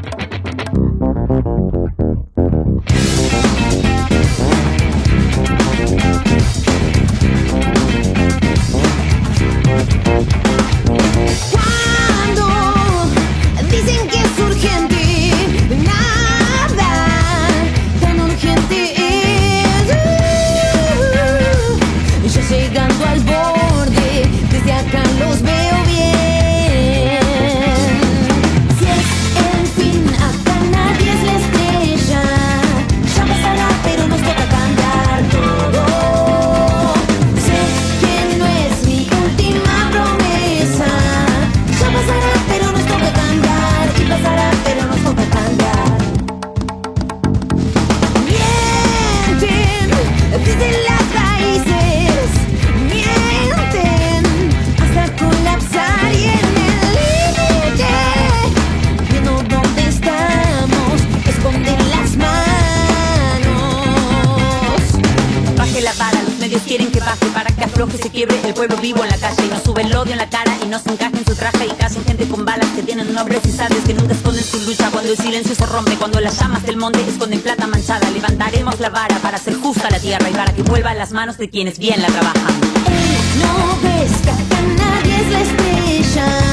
Tierra 80.10 80.28
y 80.28 80.32
para 80.32 80.52
que 80.52 80.62
vuelva 80.62 80.90
a 80.90 80.94
las 80.94 81.12
manos 81.12 81.38
de 81.38 81.48
quienes 81.48 81.78
bien 81.78 82.02
la 82.02 82.08
trabajan. 82.08 82.60
No 83.38 83.78
ves 83.80 84.10
que 84.24 84.30
acá 84.30 84.60
nadie 84.76 85.20
es 85.20 85.30
la 85.30 85.40
estrella. 85.40 86.49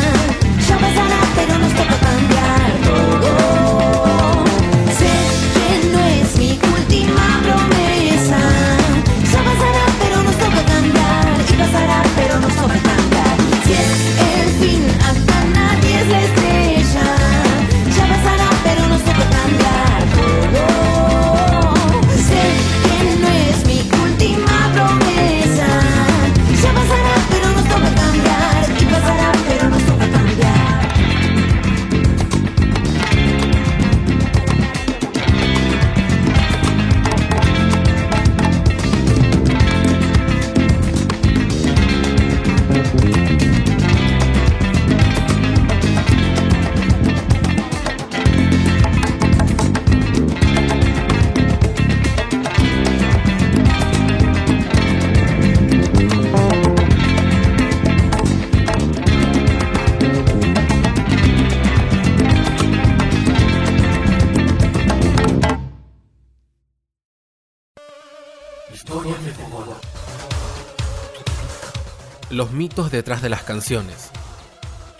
Mitos 72.57 72.89
detrás 72.89 73.21
de 73.21 73.29
las 73.29 73.43
canciones. 73.43 74.09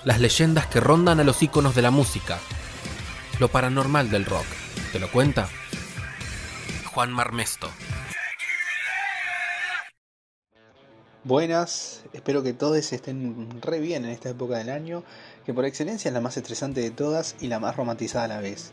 Las 0.06 0.20
leyendas 0.20 0.68
que 0.68 0.80
rondan 0.80 1.20
a 1.20 1.24
los 1.24 1.42
íconos 1.42 1.74
de 1.74 1.82
la 1.82 1.90
música. 1.90 2.38
Lo 3.40 3.48
paranormal 3.50 4.12
del 4.12 4.26
rock. 4.26 4.46
¿Te 4.92 5.00
lo 5.00 5.12
cuenta? 5.12 5.50
Juan 6.94 7.12
Marmesto. 7.12 7.68
Buenas, 11.24 12.04
espero 12.14 12.44
que 12.44 12.54
todos 12.54 12.94
estén 12.94 13.50
re 13.62 13.80
bien 13.80 14.06
en 14.06 14.12
esta 14.12 14.30
época 14.30 14.60
del 14.60 14.70
año, 14.70 15.04
que 15.44 15.54
por 15.54 15.66
excelencia 15.66 16.10
es 16.10 16.14
la 16.14 16.22
más 16.22 16.38
estresante 16.38 16.80
de 16.82 16.92
todas 16.92 17.36
y 17.42 17.48
la 17.48 17.60
más 17.60 17.76
romantizada 17.76 18.26
a 18.26 18.28
la 18.30 18.40
vez. 18.40 18.72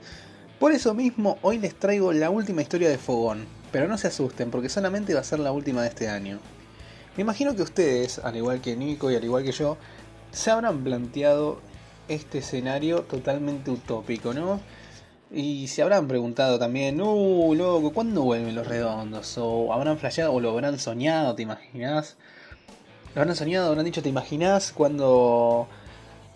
Por 0.60 0.72
eso 0.72 0.94
mismo, 0.94 1.38
hoy 1.42 1.58
les 1.58 1.74
traigo 1.74 2.12
la 2.12 2.30
última 2.30 2.62
historia 2.62 2.90
de 2.90 2.98
Fogón, 2.98 3.46
pero 3.72 3.88
no 3.88 3.98
se 3.98 4.08
asusten 4.08 4.50
porque 4.50 4.68
solamente 4.68 5.14
va 5.14 5.20
a 5.20 5.24
ser 5.24 5.40
la 5.40 5.52
última 5.52 5.82
de 5.82 5.88
este 5.88 6.08
año. 6.08 6.38
Me 7.16 7.22
imagino 7.22 7.54
que 7.54 7.62
ustedes, 7.62 8.18
al 8.18 8.36
igual 8.36 8.60
que 8.60 8.74
Nico 8.74 9.10
y 9.10 9.16
al 9.16 9.24
igual 9.24 9.44
que 9.44 9.52
yo, 9.52 9.76
se 10.32 10.50
habrán 10.50 10.82
planteado 10.82 11.60
este 12.08 12.38
escenario 12.38 13.02
totalmente 13.02 13.70
utópico, 13.70 14.34
¿no? 14.34 14.60
Y 15.30 15.68
se 15.68 15.82
habrán 15.82 16.08
preguntado 16.08 16.58
también, 16.58 17.00
uh, 17.00 17.54
loco, 17.54 17.92
¿cuándo 17.92 18.22
vuelven 18.22 18.54
los 18.54 18.66
redondos? 18.66 19.36
O 19.38 19.72
habrán 19.72 19.98
flasheado 19.98 20.32
o 20.32 20.40
lo 20.40 20.50
habrán 20.50 20.78
soñado, 20.78 21.34
¿te 21.34 21.42
imaginas? 21.42 22.16
Lo 23.14 23.22
habrán 23.22 23.36
soñado, 23.36 23.68
habrán 23.68 23.84
dicho, 23.84 24.02
¿te 24.02 24.08
imaginas 24.08 24.72
cuando, 24.72 25.68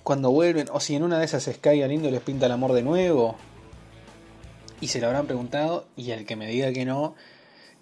cuando 0.05 0.31
vuelven? 0.31 0.69
O 0.73 0.81
si 0.81 0.95
en 0.95 1.03
una 1.03 1.19
de 1.19 1.25
esas 1.25 1.45
Sky 1.45 1.81
Galindo 1.81 2.11
les 2.11 2.21
pinta 2.21 2.47
el 2.47 2.53
amor 2.53 2.73
de 2.73 2.83
nuevo. 2.83 3.37
Y 4.81 4.89
se 4.89 5.01
lo 5.01 5.09
habrán 5.09 5.27
preguntado, 5.27 5.87
y 5.97 6.13
el 6.13 6.25
que 6.25 6.37
me 6.37 6.47
diga 6.47 6.73
que 6.73 6.85
no, 6.85 7.15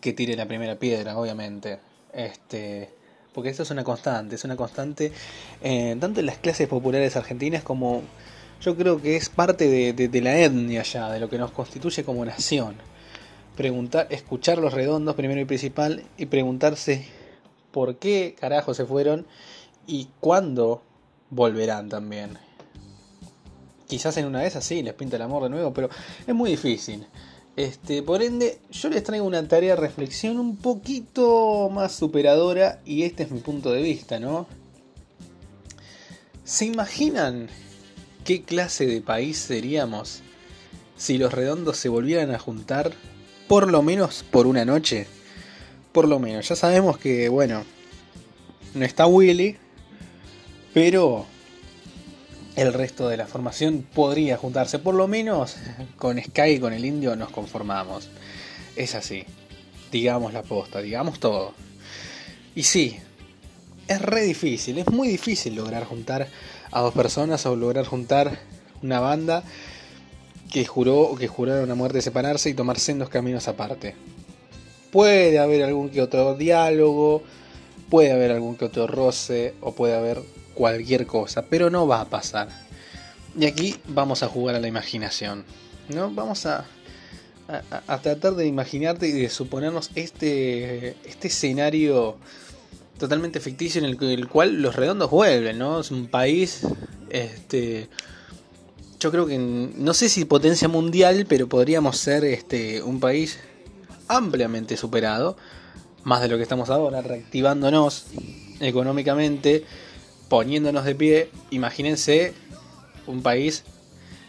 que 0.01 0.15
tire 0.15 0.35
la 0.35 0.47
primera 0.47 0.77
piedra, 0.79 1.19
obviamente. 1.19 1.79
Este, 2.17 2.89
porque 3.35 3.51
esto 3.51 3.63
es 3.63 3.71
una 3.71 3.85
constante, 3.85 4.37
es 4.37 4.45
una 4.45 4.57
constante 4.57 5.13
eh, 5.63 5.95
tanto 6.01 6.21
en 6.21 6.27
las 6.27 6.39
clases 6.39 6.67
populares 6.67 7.15
argentinas 7.15 7.63
como 7.63 8.03
yo 8.63 8.75
creo 8.75 9.03
que 9.03 9.17
es 9.17 9.29
parte 9.29 9.69
de 9.69 10.23
la 10.23 10.39
etnia 10.39 10.83
ya, 10.83 11.13
de 11.13 11.21
lo 11.21 11.29
que 11.29 11.37
nos 11.37 11.51
constituye 11.51 12.05
como 12.05 12.25
nación. 12.25 12.77
Preguntar, 13.55 14.07
escuchar 14.11 14.57
los 14.57 14.73
redondos 14.73 15.15
primero 15.15 15.41
y 15.41 15.45
principal 15.45 16.05
y 16.17 16.27
preguntarse 16.27 17.07
por 17.71 17.97
qué 17.97 18.35
carajo 18.41 18.73
se 18.73 18.87
fueron 18.87 19.27
y 19.87 20.09
cuándo 20.21 20.83
volverán 21.29 21.91
también. 21.91 22.39
Quizás 23.87 24.17
en 24.17 24.25
una 24.25 24.41
de 24.41 24.47
esas 24.47 24.65
sí 24.65 24.83
les 24.83 24.95
pinta 24.95 25.17
el 25.17 25.23
amor 25.23 25.43
de 25.43 25.51
nuevo, 25.51 25.75
pero 25.75 25.91
es 26.27 26.35
muy 26.35 26.51
difícil. 26.51 27.07
Este, 27.57 28.03
por 28.03 28.23
ende, 28.23 28.59
yo 28.71 28.91
les 28.91 29.03
traigo 29.03 29.25
una 29.25 29.49
tarea 29.49 29.75
de 29.75 29.81
reflexión 29.81 30.39
un 30.39 30.57
poquito 30.57 31.71
más 31.73 31.95
superadora 31.95 32.81
y 32.85 33.05
este 33.05 33.23
es 33.23 33.31
mi 33.31 33.41
punto 33.41 33.73
de 33.73 33.81
vista, 33.81 34.21
¿no? 34.21 34.47
¿Se 36.45 36.67
imaginan 36.67 37.49
qué 38.25 38.43
clase 38.43 38.87
de 38.87 39.01
país 39.01 39.39
seríamos 39.39 40.21
si 40.99 41.17
los 41.17 41.33
redondos 41.33 41.79
se 41.79 41.89
volvieran 41.89 42.31
a 42.31 42.39
juntar 42.39 42.93
por 43.49 43.71
lo 43.71 43.83
menos 43.83 44.23
por 44.31 44.47
una 44.47 44.67
noche? 44.67 45.07
Por 45.93 46.09
lo 46.09 46.19
menos, 46.19 46.47
ya 46.47 46.57
sabemos 46.57 46.99
que, 46.99 47.31
bueno, 47.31 47.65
no 48.75 48.85
está 48.85 49.07
Willy, 49.07 49.57
pero 50.75 51.25
el 52.57 52.73
resto 52.73 53.09
de 53.09 53.19
la 53.19 53.27
formación 53.27 53.87
podría 53.95 54.39
juntarse. 54.39 54.79
Por 54.79 54.95
lo 54.95 55.07
menos 55.07 55.57
con 55.99 56.21
Sky 56.21 56.53
y 56.53 56.59
con 56.59 56.73
el 56.73 56.85
indio 56.85 57.15
nos 57.15 57.31
conformamos. 57.31 58.09
Es 58.75 58.95
así. 58.95 59.25
Digamos 59.93 60.33
la 60.33 60.43
posta, 60.43 60.81
digamos 60.81 61.21
todo. 61.21 61.53
Y 62.55 62.63
sí, 62.63 62.99
es 63.87 64.01
re 64.01 64.23
difícil, 64.23 64.79
es 64.79 64.91
muy 64.91 65.09
difícil 65.09 65.55
lograr 65.55 65.85
juntar 65.85 66.29
a 66.73 66.81
dos 66.81 66.95
personas 66.95 67.45
o 67.47 67.55
lograr 67.55 67.85
juntar 67.85 68.39
una 68.83 69.01
banda 69.01 69.45
que 70.51 70.65
juró 70.65 71.01
o 71.03 71.17
que 71.17 71.29
juraron 71.29 71.71
a 71.71 71.75
muerte 71.75 72.01
separarse 72.01 72.49
y 72.49 72.55
tomar 72.55 72.79
sendos 72.79 73.11
caminos 73.11 73.49
aparte. 73.49 73.95
Puede 74.91 75.39
haber 75.39 75.63
algún 75.63 75.91
que 75.91 76.01
otro 76.01 76.35
diálogo, 76.35 77.23
puede 77.91 78.13
haber 78.13 78.33
algún 78.33 78.57
que 78.57 78.65
otro 78.65 78.87
roce 78.87 79.55
o 79.61 79.73
puede 79.73 79.95
haber 79.95 80.23
cualquier 80.57 81.07
cosa, 81.07 81.43
pero 81.43 81.71
no 81.71 81.87
va 81.87 82.01
a 82.01 82.07
pasar. 82.07 82.49
Y 83.39 83.45
aquí 83.47 83.77
vamos 83.87 84.23
a 84.23 84.29
jugar 84.29 84.57
a 84.57 84.61
la 84.61 84.67
imaginación, 84.67 85.45
¿no? 85.89 86.11
Vamos 86.11 86.47
a, 86.47 86.65
tratar 88.03 88.35
de 88.35 88.47
imaginarte 88.47 89.07
y 89.07 89.13
de 89.13 89.29
suponernos 89.29 89.91
este, 89.95 90.97
este 91.05 91.29
escenario 91.29 92.17
totalmente 92.99 93.39
ficticio 93.39 93.79
en 93.79 93.85
el, 93.85 94.03
el 94.03 94.27
cual 94.27 94.61
los 94.63 94.75
redondos 94.75 95.11
vuelven, 95.11 95.59
¿no? 95.59 95.81
Es 95.81 95.91
un 95.93 96.09
país, 96.09 96.63
este, 97.11 97.89
yo 98.99 99.13
creo 99.13 99.27
que 99.27 99.39
no 99.39 99.95
sé 99.95 100.09
si 100.09 100.25
potencia 100.25 100.67
mundial, 100.67 101.27
pero 101.29 101.47
podríamos 101.47 101.99
ser 101.99 102.25
este 102.25 102.83
un 102.83 102.99
país 102.99 103.39
ampliamente 104.09 104.77
superado, 104.77 105.37
más 106.05 106.23
de 106.23 106.29
lo 106.29 106.37
que 106.39 106.43
estamos 106.43 106.71
ahora, 106.71 107.03
reactivándonos 107.03 108.07
económicamente, 108.61 109.65
poniéndonos 110.29 110.85
de 110.85 110.95
pie. 110.95 111.31
Imagínense 111.51 112.35
un 113.07 113.23
país 113.23 113.65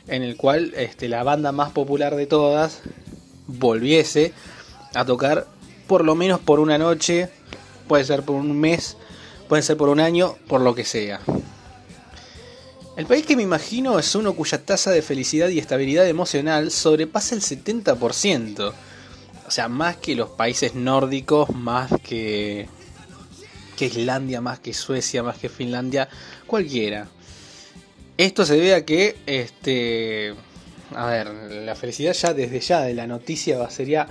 en 0.07 0.23
el 0.23 0.37
cual 0.37 0.73
este, 0.75 1.09
la 1.09 1.23
banda 1.23 1.51
más 1.51 1.71
popular 1.71 2.15
de 2.15 2.27
todas 2.27 2.81
volviese 3.47 4.33
a 4.93 5.05
tocar 5.05 5.47
por 5.87 6.03
lo 6.03 6.15
menos 6.15 6.39
por 6.39 6.59
una 6.59 6.77
noche, 6.77 7.29
puede 7.87 8.03
ser 8.03 8.23
por 8.23 8.35
un 8.35 8.59
mes, 8.59 8.97
puede 9.47 9.63
ser 9.63 9.77
por 9.77 9.89
un 9.89 9.99
año, 9.99 10.35
por 10.47 10.61
lo 10.61 10.75
que 10.75 10.85
sea. 10.85 11.21
El 12.97 13.05
país 13.05 13.25
que 13.25 13.35
me 13.35 13.43
imagino 13.43 13.99
es 13.99 14.15
uno 14.15 14.33
cuya 14.33 14.63
tasa 14.65 14.91
de 14.91 15.01
felicidad 15.01 15.49
y 15.49 15.59
estabilidad 15.59 16.07
emocional 16.07 16.71
sobrepasa 16.71 17.35
el 17.35 17.41
70%. 17.41 18.73
O 19.47 19.51
sea, 19.51 19.69
más 19.69 19.97
que 19.97 20.15
los 20.15 20.29
países 20.29 20.73
nórdicos, 20.73 21.51
más 21.51 21.91
que, 22.03 22.67
que 23.77 23.85
Islandia, 23.85 24.41
más 24.41 24.59
que 24.59 24.73
Suecia, 24.73 25.23
más 25.23 25.37
que 25.37 25.47
Finlandia, 25.47 26.09
cualquiera. 26.45 27.07
Esto 28.17 28.45
se 28.45 28.55
debe 28.55 28.73
a 28.73 28.83
que, 28.83 29.15
este, 29.27 30.33
a 30.93 31.05
ver, 31.05 31.27
la 31.27 31.75
felicidad 31.75 32.13
ya 32.13 32.33
desde 32.33 32.59
ya 32.59 32.81
de 32.81 32.93
la 32.93 33.07
noticia 33.07 33.69
sería 33.69 34.07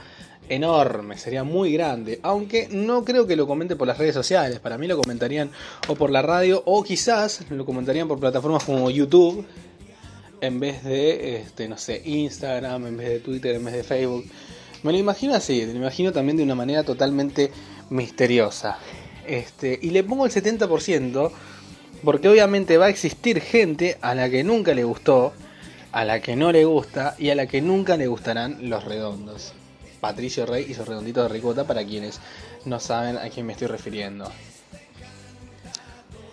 enorme, 0.48 1.18
sería 1.18 1.42
muy 1.44 1.72
grande. 1.72 2.20
Aunque 2.22 2.68
no 2.70 3.04
creo 3.04 3.26
que 3.26 3.34
lo 3.34 3.48
comente 3.48 3.76
por 3.76 3.88
las 3.88 3.98
redes 3.98 4.14
sociales. 4.14 4.60
Para 4.60 4.78
mí 4.78 4.86
lo 4.86 4.96
comentarían 4.96 5.50
o 5.88 5.96
por 5.96 6.10
la 6.10 6.22
radio 6.22 6.62
o 6.64 6.82
quizás 6.84 7.50
lo 7.50 7.66
comentarían 7.66 8.08
por 8.08 8.20
plataformas 8.20 8.64
como 8.64 8.90
YouTube. 8.90 9.44
En 10.40 10.60
vez 10.60 10.84
de, 10.84 11.38
este, 11.38 11.66
no 11.66 11.76
sé, 11.76 12.02
Instagram, 12.04 12.86
en 12.86 12.96
vez 12.96 13.08
de 13.08 13.20
Twitter, 13.20 13.56
en 13.56 13.64
vez 13.64 13.74
de 13.74 13.82
Facebook. 13.82 14.24
Me 14.82 14.92
lo 14.92 14.98
imagino 14.98 15.34
así, 15.34 15.64
me 15.66 15.72
lo 15.72 15.78
imagino 15.78 16.12
también 16.12 16.36
de 16.36 16.44
una 16.44 16.54
manera 16.54 16.84
totalmente 16.84 17.50
misteriosa. 17.90 18.78
Este, 19.27 19.79
y 19.83 19.91
le 19.91 20.05
pongo 20.05 20.27
el 20.27 20.33
70% 20.33 21.33
porque 22.05 22.29
obviamente 22.29 22.79
va 22.79 22.87
a 22.87 22.91
existir 22.91 23.41
gente 23.41 23.99
a 24.01 24.14
la 24.14 24.31
que 24.31 24.45
nunca 24.45 24.74
le 24.74 24.85
gustó, 24.85 25.33
a 25.93 26.05
la 26.05 26.20
que 26.20 26.37
no 26.37 26.53
le 26.53 26.64
gusta 26.64 27.14
y 27.18 27.31
a 27.31 27.35
la 27.35 27.47
que 27.47 27.61
nunca 27.61 27.97
le 27.97 28.07
gustarán 28.07 28.68
los 28.68 28.85
redondos. 28.85 29.53
Patricio 30.01 30.47
Rey 30.47 30.66
y 30.68 30.74
sus 30.74 30.87
redonditos 30.87 31.24
de 31.24 31.35
ricota 31.35 31.66
para 31.66 31.85
quienes 31.85 32.20
no 32.64 32.79
saben 32.81 33.16
a 33.16 33.29
quién 33.31 33.47
me 33.47 33.55
estoy 33.55 33.68
refiriendo. 33.68 34.31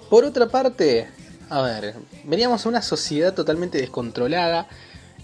Por 0.09 0.25
otra 0.25 0.47
parte, 0.47 1.07
a 1.49 1.61
ver, 1.61 1.95
veríamos 2.25 2.65
una 2.65 2.81
sociedad 2.81 3.33
totalmente 3.33 3.79
descontrolada, 3.79 4.67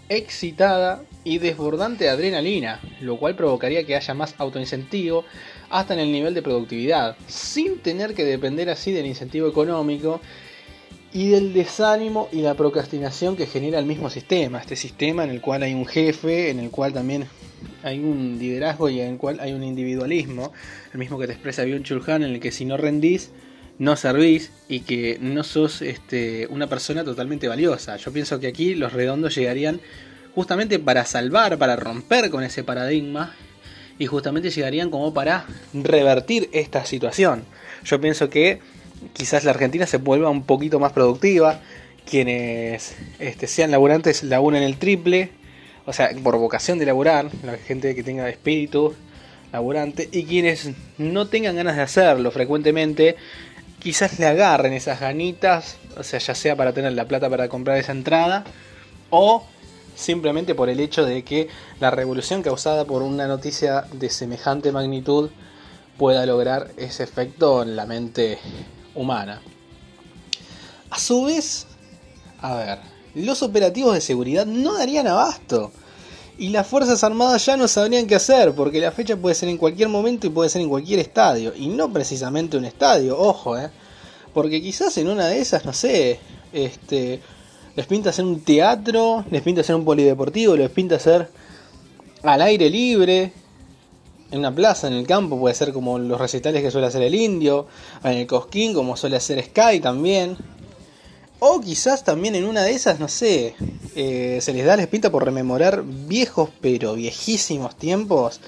excitada 0.08 1.04
y 1.30 1.38
desbordante 1.38 2.06
de 2.06 2.10
adrenalina, 2.10 2.80
lo 3.02 3.18
cual 3.18 3.36
provocaría 3.36 3.86
que 3.86 3.96
haya 3.96 4.16
más 4.16 4.34
autoincentivo 4.40 5.26
hasta 5.70 5.94
en 5.94 6.00
el 6.00 6.12
nivel 6.12 6.34
de 6.34 6.42
productividad, 6.42 7.16
sin 7.28 7.78
tener 7.78 8.16
que 8.16 8.26
depender 8.26 8.68
así 8.72 8.92
del 8.92 9.06
incentivo 9.06 9.48
económico 9.48 10.22
y 11.14 11.30
del 11.30 11.54
desánimo 11.54 12.30
y 12.32 12.42
la 12.42 12.56
procrastinación 12.56 13.36
que 13.36 13.46
genera 13.46 13.78
el 13.78 13.86
mismo 13.86 14.10
sistema, 14.10 14.60
este 14.60 14.76
sistema 14.76 15.24
en 15.24 15.30
el 15.30 15.40
cual 15.40 15.62
hay 15.62 15.76
un 15.76 15.86
jefe, 15.86 16.50
en 16.50 16.58
el 16.58 16.72
cual 16.72 16.94
también 16.94 17.28
hay 17.84 18.00
un 18.00 18.40
liderazgo 18.40 18.90
y 18.90 19.00
en 19.00 19.12
el 19.12 19.18
cual 19.18 19.40
hay 19.40 19.54
un 19.54 19.64
individualismo, 19.64 20.52
el 20.94 20.98
mismo 20.98 21.20
que 21.20 21.28
te 21.28 21.34
expresa 21.34 21.64
Byung 21.64 21.84
Chul 21.84 22.02
Han, 22.08 22.24
en 22.24 22.32
el 22.32 22.40
que 22.40 22.52
si 22.52 22.66
no 22.66 22.76
rendís, 22.76 23.30
no 23.78 23.96
servís 23.96 24.52
y 24.68 24.80
que 24.80 25.20
no 25.22 25.44
sos 25.44 25.84
este, 25.84 26.48
una 26.48 26.66
persona 26.66 27.04
totalmente 27.04 27.48
valiosa. 27.48 27.98
Yo 27.98 28.12
pienso 28.12 28.40
que 28.40 28.48
aquí 28.48 28.74
los 28.74 28.94
redondos 28.94 29.36
llegarían 29.36 29.80
justamente 30.36 30.80
para 30.80 31.06
salvar, 31.06 31.58
para 31.58 31.76
romper 31.76 32.30
con 32.30 32.44
ese 32.44 32.64
paradigma 32.64 33.36
y 33.98 34.06
justamente 34.06 34.50
llegarían 34.50 34.90
como 34.90 35.14
para 35.14 35.46
revertir 35.74 36.50
esta 36.54 36.86
situación. 36.86 37.44
Yo 37.84 38.00
pienso 38.00 38.30
que 38.30 38.60
quizás 39.14 39.44
la 39.44 39.52
Argentina 39.52 39.86
se 39.86 39.98
vuelva 39.98 40.30
un 40.30 40.44
poquito 40.44 40.80
más 40.80 40.94
productiva, 40.94 41.60
quienes 42.06 42.96
este, 43.20 43.48
sean 43.48 43.72
laburantes 43.72 44.24
laburen 44.24 44.64
el 44.64 44.78
triple, 44.78 45.32
o 45.86 45.94
sea, 45.94 46.12
por 46.24 46.38
vocación 46.38 46.80
de 46.80 46.86
laburar, 46.86 47.30
la 47.44 47.58
gente 47.58 47.94
que 47.96 48.04
tenga 48.04 48.30
espíritu 48.30 48.96
laburante, 49.52 50.08
y 50.12 50.26
quienes 50.26 50.70
no 50.98 51.28
tengan 51.28 51.56
ganas 51.56 51.76
de 51.76 51.82
hacerlo 51.82 52.32
frecuentemente, 52.32 53.16
quizás 53.80 54.20
le 54.20 54.28
agarren 54.28 54.74
esas 54.74 55.00
ganitas, 55.00 55.78
o 55.98 56.04
sea, 56.04 56.20
ya 56.20 56.36
sea 56.36 56.56
para 56.56 56.74
tener 56.74 56.94
la 56.94 57.06
plata 57.06 57.30
para 57.30 57.50
comprar 57.50 57.78
esa 57.78 57.92
entrada, 57.92 58.44
o 59.10 59.46
simplemente 60.00 60.56
por 60.56 60.70
el 60.70 60.80
hecho 60.80 61.06
de 61.06 61.24
que 61.24 61.50
la 61.82 61.91
revolución 61.91 62.41
causada 62.41 62.86
por 62.86 63.02
una 63.02 63.28
noticia 63.28 63.86
de 63.91 64.10
semejante 64.10 64.72
magnitud 64.72 65.30
pueda 65.97 66.26
lograr 66.26 66.72
ese 66.78 67.04
efecto 67.04 67.62
en 67.62 67.76
la 67.76 67.86
mente 67.86 68.39
humana. 68.95 69.41
A 70.89 70.97
su 70.97 71.26
vez, 71.26 71.68
a 72.39 72.56
ver, 72.56 72.80
los 73.14 73.43
operativos 73.43 73.93
de 73.93 74.02
seguridad 74.02 74.45
no 74.45 74.76
darían 74.76 75.08
abasto. 75.08 75.72
Y 76.38 76.50
las 76.50 76.66
Fuerzas 76.66 77.04
Armadas 77.04 77.45
ya 77.45 77.58
no 77.58 77.68
sabrían 77.68 78.08
qué 78.08 78.16
hacer, 78.16 78.54
porque 78.54 78.80
la 78.80 78.93
fecha 78.93 79.18
puede 79.18 79.36
ser 79.36 79.50
en 79.50 79.58
cualquier 79.58 79.89
momento 79.89 80.26
y 80.26 80.30
puede 80.30 80.50
ser 80.50 80.62
en 80.62 80.70
cualquier 80.70 81.00
estadio. 81.00 81.54
Y 81.54 81.68
no 81.68 81.91
precisamente 81.91 82.56
un 82.56 82.64
estadio, 82.64 83.20
ojo, 83.20 83.58
eh. 83.58 83.70
Porque 84.34 84.62
quizás 84.62 84.97
en 84.97 85.10
una 85.10 85.28
de 85.28 85.41
esas, 85.41 85.66
no 85.66 85.74
sé, 85.74 86.22
este, 86.54 87.20
les 87.76 87.86
pinta 87.86 88.10
hacer 88.10 88.26
un 88.26 88.42
teatro, 88.42 89.26
les 89.32 89.42
pinta 89.42 89.62
hacer 89.62 89.76
un 89.76 89.86
polideportivo, 89.86 90.56
les 90.56 90.70
pinta 90.70 90.96
hacer 90.96 91.30
al 92.24 92.42
aire 92.42 92.70
libre, 92.70 93.32
en 94.32 94.40
una 94.40 94.54
plaza, 94.54 94.88
en 94.88 94.94
el 94.94 95.08
campo, 95.08 95.40
puede 95.40 95.56
ser 95.56 95.74
como 95.74 95.98
los 95.98 96.20
recitales 96.20 96.62
que 96.62 96.72
suele 96.72 96.88
hacer 96.88 97.02
el 97.02 97.16
indio, 97.16 97.68
en 98.04 98.14
el 98.14 98.28
Cosquín, 98.28 98.74
como 98.74 98.96
suele 98.96 99.16
hacer 99.16 99.44
Sky 99.44 99.80
también. 99.80 100.38
O 101.40 101.62
quizás 101.62 102.04
también 102.04 102.36
en 102.36 102.44
una 102.44 102.64
de 102.64 102.72
esas, 102.72 103.00
no 103.00 103.08
sé, 103.08 103.56
eh, 103.96 104.40
se 104.42 104.54
les 104.54 104.66
da 104.66 104.76
les 104.76 104.88
pinta 104.88 105.10
por 105.10 105.24
rememorar 105.24 105.84
viejos 105.84 106.50
pero 106.60 106.96
viejísimos 106.96 107.78
tiempos 107.78 108.42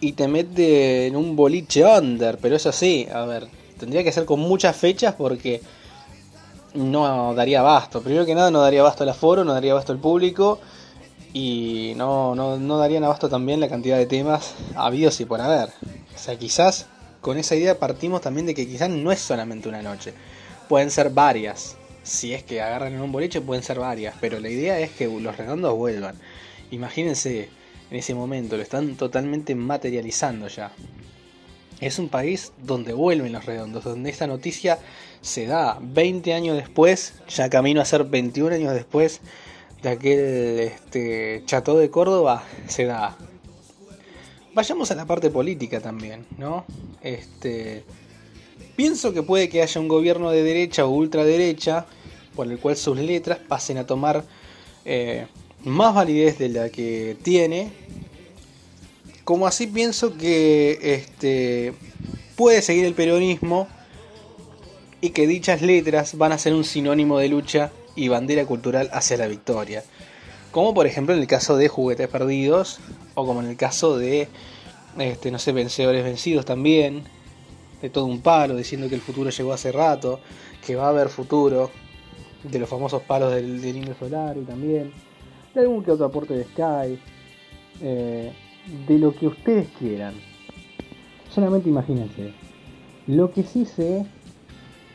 y 0.00 0.12
te 0.12 0.28
mete 0.28 1.06
en 1.06 1.16
un 1.16 1.36
boliche 1.36 1.84
under, 1.84 2.38
pero 2.38 2.54
eso 2.54 2.70
sí, 2.70 3.08
a 3.12 3.24
ver, 3.24 3.48
tendría 3.78 4.04
que 4.04 4.12
ser 4.12 4.26
con 4.26 4.40
muchas 4.40 4.76
fechas 4.76 5.14
porque 5.16 5.62
no 6.74 7.34
daría 7.34 7.60
abasto. 7.60 8.02
Primero 8.02 8.26
que 8.26 8.34
nada 8.34 8.50
no 8.50 8.60
daría 8.60 8.80
abasto 8.80 9.04
el 9.04 9.10
aforo, 9.10 9.44
no 9.44 9.52
daría 9.52 9.72
abasto 9.72 9.92
el 9.92 9.98
público 9.98 10.60
y 11.32 11.92
no, 11.96 12.34
no, 12.34 12.56
no 12.56 12.78
darían 12.78 13.04
abasto 13.04 13.28
también 13.28 13.60
la 13.60 13.68
cantidad 13.68 13.96
de 13.96 14.06
temas 14.06 14.54
habidos 14.74 15.20
y 15.20 15.24
por 15.24 15.40
haber. 15.40 15.70
O 16.14 16.18
sea, 16.18 16.36
quizás 16.36 16.86
con 17.20 17.36
esa 17.38 17.54
idea 17.56 17.78
partimos 17.78 18.20
también 18.20 18.46
de 18.46 18.54
que 18.54 18.66
quizás 18.66 18.90
no 18.90 19.12
es 19.12 19.18
solamente 19.18 19.68
una 19.68 19.82
noche, 19.82 20.14
pueden 20.68 20.90
ser 20.90 21.10
varias. 21.10 21.76
Si 22.02 22.32
es 22.32 22.42
que 22.42 22.62
agarran 22.62 22.94
en 22.94 23.00
un 23.00 23.12
boliche 23.12 23.40
pueden 23.40 23.62
ser 23.62 23.78
varias, 23.78 24.14
pero 24.20 24.40
la 24.40 24.48
idea 24.48 24.78
es 24.78 24.90
que 24.90 25.06
los 25.06 25.36
redondos 25.36 25.76
vuelvan. 25.76 26.16
Imagínense 26.70 27.50
en 27.90 27.96
ese 27.96 28.14
momento, 28.14 28.56
lo 28.56 28.62
están 28.62 28.96
totalmente 28.96 29.54
materializando 29.54 30.48
ya. 30.48 30.72
Es 31.80 31.98
un 31.98 32.08
país 32.08 32.52
donde 32.62 32.92
vuelven 32.92 33.32
los 33.32 33.44
redondos, 33.44 33.84
donde 33.84 34.10
esta 34.10 34.26
noticia 34.26 34.78
se 35.20 35.46
da 35.46 35.78
20 35.80 36.32
años 36.34 36.56
después, 36.56 37.14
ya 37.28 37.50
camino 37.50 37.80
a 37.80 37.84
ser 37.84 38.04
21 38.04 38.54
años 38.54 38.74
después 38.74 39.20
de 39.82 39.88
aquel 39.90 40.60
este, 40.60 41.44
de 41.44 41.90
Córdoba, 41.90 42.44
se 42.66 42.84
da. 42.84 43.16
Vayamos 44.54 44.90
a 44.90 44.94
la 44.94 45.06
parte 45.06 45.30
política 45.30 45.80
también, 45.80 46.26
¿no? 46.36 46.64
Este, 47.02 47.84
pienso 48.74 49.12
que 49.12 49.22
puede 49.22 49.48
que 49.48 49.62
haya 49.62 49.80
un 49.80 49.88
gobierno 49.88 50.30
de 50.30 50.42
derecha 50.42 50.84
o 50.84 50.90
ultraderecha 50.90 51.86
por 52.34 52.50
el 52.50 52.58
cual 52.58 52.76
sus 52.76 52.98
letras 52.98 53.38
pasen 53.38 53.78
a 53.78 53.86
tomar 53.86 54.24
eh, 54.84 55.26
más 55.64 55.94
validez 55.94 56.38
de 56.38 56.48
la 56.48 56.70
que 56.70 57.16
tiene. 57.22 57.70
Como 59.24 59.46
así 59.46 59.66
pienso 59.66 60.16
que 60.16 60.78
este, 60.80 61.74
puede 62.36 62.62
seguir 62.62 62.84
el 62.84 62.94
peronismo 62.94 63.68
y 65.00 65.10
que 65.10 65.26
dichas 65.26 65.62
letras 65.62 66.16
van 66.16 66.32
a 66.32 66.38
ser 66.38 66.54
un 66.54 66.64
sinónimo 66.64 67.18
de 67.18 67.28
lucha 67.28 67.70
y 67.94 68.08
bandera 68.08 68.44
cultural 68.46 68.90
hacia 68.92 69.16
la 69.16 69.26
victoria. 69.26 69.82
Como 70.50 70.74
por 70.74 70.86
ejemplo 70.86 71.14
en 71.14 71.20
el 71.20 71.26
caso 71.26 71.56
de 71.56 71.68
Juguetes 71.68 72.08
Perdidos, 72.08 72.80
o 73.14 73.26
como 73.26 73.40
en 73.40 73.48
el 73.48 73.56
caso 73.56 73.98
de, 73.98 74.28
este, 74.98 75.30
no 75.30 75.38
sé, 75.38 75.52
Vencedores 75.52 76.04
Vencidos 76.04 76.44
también, 76.44 77.04
de 77.82 77.90
todo 77.90 78.06
un 78.06 78.22
palo, 78.22 78.56
diciendo 78.56 78.88
que 78.88 78.94
el 78.94 79.00
futuro 79.00 79.30
llegó 79.30 79.52
hace 79.52 79.70
rato, 79.72 80.20
que 80.66 80.74
va 80.74 80.86
a 80.86 80.88
haber 80.88 81.08
futuro, 81.08 81.70
de 82.42 82.58
los 82.58 82.68
famosos 82.68 83.02
palos 83.02 83.32
del, 83.34 83.60
del 83.60 83.76
Indio 83.76 83.94
Solar 83.98 84.36
y 84.36 84.44
también, 84.44 84.92
de 85.54 85.60
algún 85.60 85.82
que 85.84 85.90
otro 85.90 86.06
aporte 86.06 86.34
de 86.34 86.44
Sky, 86.44 86.98
eh, 87.80 88.32
de 88.86 88.98
lo 88.98 89.14
que 89.14 89.26
ustedes 89.26 89.68
quieran. 89.78 90.14
Solamente 91.30 91.68
imagínense. 91.68 92.32
Lo 93.06 93.32
que 93.32 93.42
sí 93.42 93.64
sé, 93.64 94.04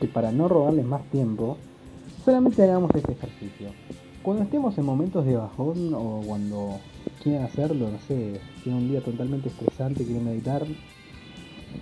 que 0.00 0.08
para 0.08 0.32
no 0.32 0.48
robarles 0.48 0.84
más 0.84 1.02
tiempo, 1.10 1.56
solamente 2.24 2.62
hagamos 2.62 2.90
este 2.94 3.12
ejercicio. 3.12 3.68
Cuando 4.22 4.42
estemos 4.44 4.76
en 4.78 4.86
momentos 4.86 5.24
de 5.26 5.36
bajón 5.36 5.92
o 5.94 6.22
cuando 6.26 6.80
quieran 7.22 7.44
hacerlo, 7.44 7.90
no 7.90 7.98
sé, 8.08 8.40
tienen 8.62 8.82
un 8.82 8.88
día 8.90 9.00
totalmente 9.00 9.48
estresante, 9.48 10.04
quieren 10.04 10.24
meditar, 10.24 10.64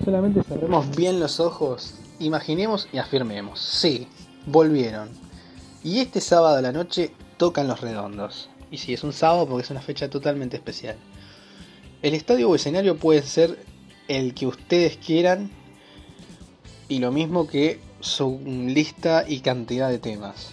solamente 0.05 0.43
cerremos 0.43 0.95
bien 0.97 1.21
los 1.21 1.39
ojos, 1.41 2.01
imaginemos 2.19 2.89
y 2.93 2.99
afirmemos, 2.99 3.61
sí, 3.61 4.09
volvieron. 4.47 5.09
Y 5.85 6.01
este 6.01 6.21
sábado 6.21 6.57
a 6.57 6.63
la 6.63 6.73
noche 6.73 7.13
tocan 7.37 7.69
los 7.69 7.81
redondos. 7.81 8.49
Y 8.71 8.79
sí, 8.79 8.95
es 8.95 9.05
un 9.05 9.13
sábado 9.13 9.47
porque 9.47 9.65
es 9.65 9.71
una 9.71 9.83
fecha 9.83 10.09
totalmente 10.09 10.57
especial. 10.57 10.97
El 12.03 12.15
estadio 12.15 12.49
o 12.49 12.55
escenario 12.55 12.97
puede 12.97 13.23
ser 13.23 13.59
el 14.09 14.35
que 14.35 14.47
ustedes 14.47 14.97
quieran 14.97 15.51
y 16.89 16.99
lo 16.99 17.13
mismo 17.13 17.47
que 17.47 17.81
su 18.03 18.41
lista 18.45 19.25
y 19.27 19.41
cantidad 19.41 19.89
de 19.89 19.99
temas. 19.99 20.51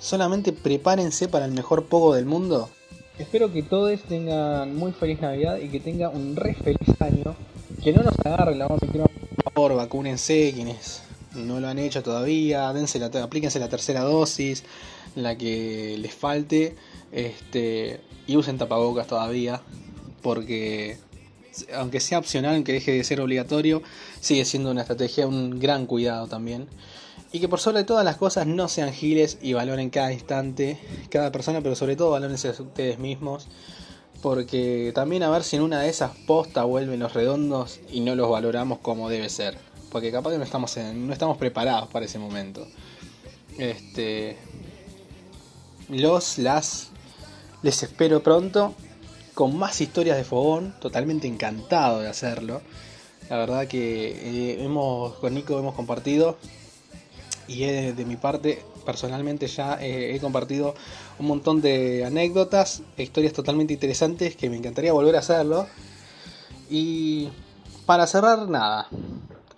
Solamente 0.00 0.52
prepárense 0.52 1.28
para 1.28 1.46
el 1.46 1.52
mejor 1.52 1.86
pogo 1.86 2.14
del 2.14 2.26
mundo. 2.26 2.68
Espero 3.18 3.50
que 3.52 3.62
todos 3.62 4.02
tengan 4.02 4.76
muy 4.76 4.92
feliz 4.92 5.20
Navidad 5.20 5.58
y 5.58 5.68
que 5.68 5.80
tengan 5.80 6.14
un 6.14 6.36
re 6.36 6.54
feliz 6.54 7.00
año. 7.00 7.34
Que 7.82 7.92
no 7.92 8.02
nos 8.02 8.14
agarren 8.24 8.58
la 8.58 8.68
mano, 8.68 8.80
por 8.80 9.52
favor, 9.52 9.74
vacúnense 9.76 10.52
quienes 10.52 11.02
no 11.34 11.60
lo 11.60 11.68
han 11.68 11.78
hecho 11.78 12.02
todavía, 12.02 12.72
dense 12.72 12.98
la, 12.98 13.06
aplíquense 13.06 13.58
la 13.58 13.68
tercera 13.68 14.00
dosis, 14.02 14.64
la 15.14 15.36
que 15.36 15.96
les 15.98 16.14
falte, 16.14 16.76
este, 17.12 18.00
y 18.26 18.36
usen 18.36 18.58
tapabocas 18.58 19.06
todavía, 19.06 19.62
porque 20.22 20.98
aunque 21.74 22.00
sea 22.00 22.18
opcional, 22.18 22.54
aunque 22.54 22.72
deje 22.72 22.92
de 22.92 23.04
ser 23.04 23.20
obligatorio, 23.20 23.82
sigue 24.20 24.44
siendo 24.44 24.70
una 24.70 24.82
estrategia, 24.82 25.26
un 25.26 25.58
gran 25.60 25.86
cuidado 25.86 26.26
también. 26.26 26.66
Y 27.32 27.40
que 27.40 27.48
por 27.48 27.58
sobre 27.60 27.82
todas 27.84 28.04
las 28.04 28.16
cosas 28.16 28.46
no 28.46 28.68
sean 28.68 28.92
giles 28.92 29.38
y 29.42 29.54
valoren 29.54 29.90
cada 29.90 30.12
instante, 30.12 30.78
cada 31.10 31.32
persona, 31.32 31.60
pero 31.62 31.74
sobre 31.74 31.96
todo 31.96 32.10
valórense 32.10 32.50
ustedes 32.50 32.98
mismos. 32.98 33.48
Porque 34.22 34.92
también 34.94 35.22
a 35.22 35.30
ver 35.30 35.42
si 35.44 35.56
en 35.56 35.62
una 35.62 35.80
de 35.80 35.88
esas 35.88 36.12
postas 36.26 36.64
vuelven 36.64 37.00
los 37.00 37.12
redondos 37.12 37.80
y 37.90 38.00
no 38.00 38.14
los 38.14 38.30
valoramos 38.30 38.78
como 38.78 39.08
debe 39.10 39.28
ser. 39.28 39.58
Porque 39.90 40.10
capaz 40.12 40.30
que 40.30 40.38
no 40.38 40.44
estamos, 40.44 40.76
en- 40.76 41.06
no 41.06 41.12
estamos 41.12 41.36
preparados 41.36 41.88
para 41.88 42.06
ese 42.06 42.18
momento. 42.18 42.66
Este, 43.58 44.36
los, 45.88 46.38
las, 46.38 46.88
les 47.62 47.82
espero 47.82 48.22
pronto 48.22 48.74
con 49.34 49.56
más 49.58 49.80
historias 49.80 50.16
de 50.16 50.24
Fogón, 50.24 50.74
totalmente 50.80 51.26
encantado 51.26 52.00
de 52.00 52.08
hacerlo. 52.08 52.62
La 53.30 53.36
verdad 53.38 53.66
que 53.66 54.08
eh, 54.52 54.64
hemos, 54.64 55.14
con 55.14 55.34
Nico 55.34 55.58
hemos 55.58 55.74
compartido 55.74 56.36
y 57.48 57.64
he- 57.64 57.92
de 57.92 58.04
mi 58.04 58.16
parte 58.16 58.62
personalmente 58.86 59.46
ya 59.46 59.78
eh, 59.82 60.14
he 60.14 60.20
compartido 60.20 60.74
un 61.18 61.26
montón 61.26 61.62
de 61.62 62.04
anécdotas 62.04 62.82
e 62.98 63.02
historias 63.02 63.32
totalmente 63.32 63.72
interesantes 63.72 64.36
que 64.36 64.50
me 64.50 64.56
encantaría 64.56 64.92
volver 64.92 65.16
a 65.16 65.20
hacerlo. 65.20 65.66
Y 66.70 67.30
para 67.86 68.06
cerrar 68.06 68.48
nada, 68.48 68.88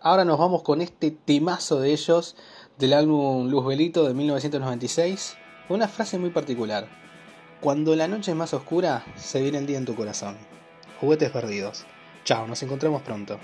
ahora 0.01 0.25
nos 0.25 0.39
vamos 0.39 0.63
con 0.63 0.81
este 0.81 1.11
temazo 1.11 1.81
de 1.81 1.93
ellos 1.93 2.37
del 2.79 2.93
álbum 2.93 3.49
Luz 3.49 3.65
Velito 3.67 4.07
de 4.07 4.15
1996, 4.15 5.35
con 5.67 5.77
una 5.79 5.89
frase 5.89 6.19
muy 6.19 6.31
particular. 6.31 6.89
Cuando 7.67 7.97
la 7.97 8.07
noche 8.07 8.31
es 8.31 8.37
más 8.37 8.55
oscura, 8.55 9.05
se 9.17 9.43
viene 9.43 9.59
el 9.59 9.67
día 9.67 9.77
en 9.77 9.85
tu 9.85 9.97
corazón. 9.97 10.37
Juguetes 11.01 11.31
perdidos. 11.31 11.85
Chao, 12.23 12.47
nos 12.47 12.63
encontramos 12.63 13.03
pronto. 13.03 13.41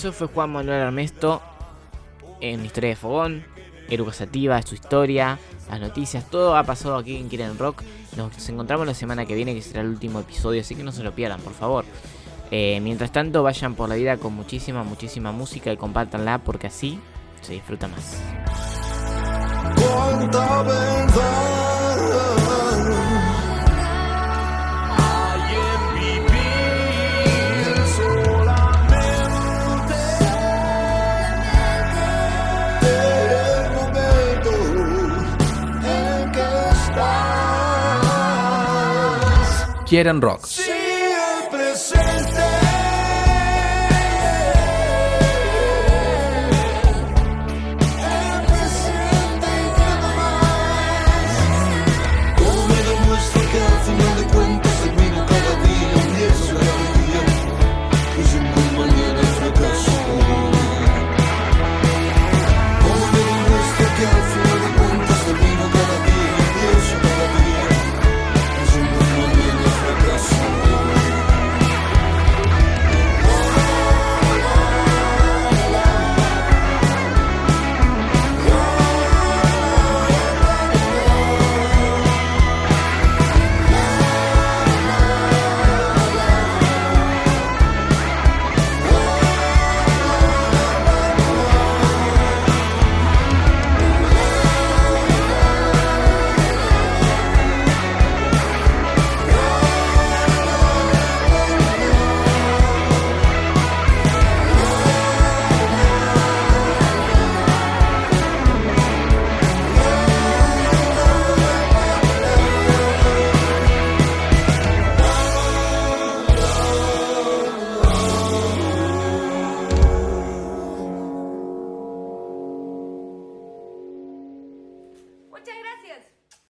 Eso 0.00 0.14
fue 0.14 0.28
Juan 0.28 0.48
Manuel 0.48 0.80
Armesto 0.80 1.42
en 2.40 2.64
Historia 2.64 2.88
de 2.88 2.96
Fogón, 2.96 3.44
Eruca 3.90 4.14
Sativa, 4.14 4.62
su 4.62 4.74
historia, 4.74 5.38
las 5.68 5.78
noticias, 5.78 6.24
todo 6.30 6.56
ha 6.56 6.64
pasado 6.64 6.96
aquí 6.96 7.16
en 7.16 7.28
Quieren 7.28 7.58
Rock. 7.58 7.82
Nos 8.16 8.48
encontramos 8.48 8.86
la 8.86 8.94
semana 8.94 9.26
que 9.26 9.34
viene, 9.34 9.54
que 9.54 9.60
será 9.60 9.82
el 9.82 9.88
último 9.88 10.20
episodio, 10.20 10.62
así 10.62 10.74
que 10.74 10.82
no 10.82 10.90
se 10.90 11.02
lo 11.02 11.14
pierdan, 11.14 11.42
por 11.42 11.52
favor. 11.52 11.84
Eh, 12.50 12.80
mientras 12.80 13.12
tanto, 13.12 13.42
vayan 13.42 13.74
por 13.74 13.90
la 13.90 13.94
vida 13.96 14.16
con 14.16 14.32
muchísima, 14.32 14.84
muchísima 14.84 15.32
música 15.32 15.70
y 15.70 15.76
compártanla 15.76 16.38
porque 16.38 16.68
así 16.68 16.98
se 17.42 17.52
disfruta 17.52 17.86
más. 17.86 18.22
quieren 39.90 40.20
rock. 40.20 40.69